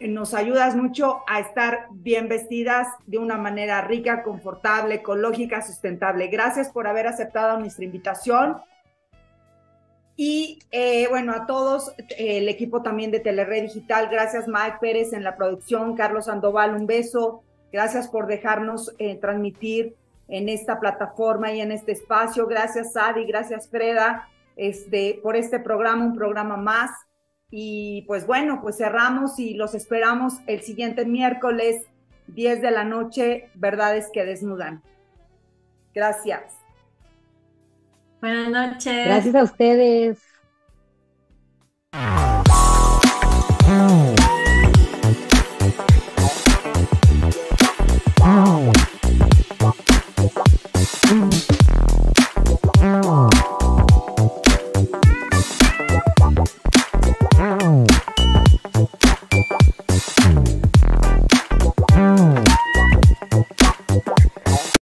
nos 0.00 0.34
ayudas 0.34 0.76
mucho 0.76 1.22
a 1.26 1.40
estar 1.40 1.88
bien 1.90 2.28
vestidas 2.28 2.86
de 3.06 3.18
una 3.18 3.36
manera 3.36 3.80
rica, 3.82 4.22
confortable, 4.22 4.96
ecológica, 4.96 5.62
sustentable. 5.62 6.28
Gracias 6.28 6.68
por 6.68 6.86
haber 6.86 7.06
aceptado 7.06 7.58
nuestra 7.58 7.84
invitación. 7.84 8.58
Y 10.16 10.60
eh, 10.70 11.06
bueno, 11.08 11.32
a 11.32 11.46
todos, 11.46 11.92
el 12.16 12.48
equipo 12.48 12.82
también 12.82 13.10
de 13.10 13.20
Telered 13.20 13.62
Digital, 13.62 14.08
gracias 14.10 14.48
Mike 14.48 14.78
Pérez 14.80 15.12
en 15.12 15.22
la 15.22 15.36
producción, 15.36 15.94
Carlos 15.94 16.24
Sandoval, 16.24 16.74
un 16.74 16.86
beso, 16.86 17.44
Gracias 17.72 18.08
por 18.08 18.26
dejarnos 18.26 18.94
eh, 18.98 19.16
transmitir 19.16 19.94
en 20.28 20.48
esta 20.48 20.80
plataforma 20.80 21.52
y 21.52 21.60
en 21.60 21.72
este 21.72 21.92
espacio. 21.92 22.46
Gracias, 22.46 22.96
Adi, 22.96 23.24
gracias, 23.24 23.68
Freda, 23.68 24.28
este, 24.56 25.20
por 25.22 25.36
este 25.36 25.60
programa, 25.60 26.04
un 26.04 26.14
programa 26.14 26.56
más. 26.56 26.90
Y 27.50 28.02
pues 28.06 28.26
bueno, 28.26 28.60
pues 28.60 28.76
cerramos 28.76 29.38
y 29.38 29.54
los 29.54 29.74
esperamos 29.74 30.34
el 30.46 30.62
siguiente 30.62 31.06
miércoles, 31.06 31.86
10 32.28 32.60
de 32.60 32.70
la 32.70 32.84
noche, 32.84 33.50
verdades 33.54 34.10
que 34.12 34.24
desnudan. 34.24 34.82
Gracias. 35.94 36.54
Buenas 38.20 38.50
noches. 38.50 39.06
Gracias 39.06 39.34
a 39.34 39.42
ustedes. 39.44 40.18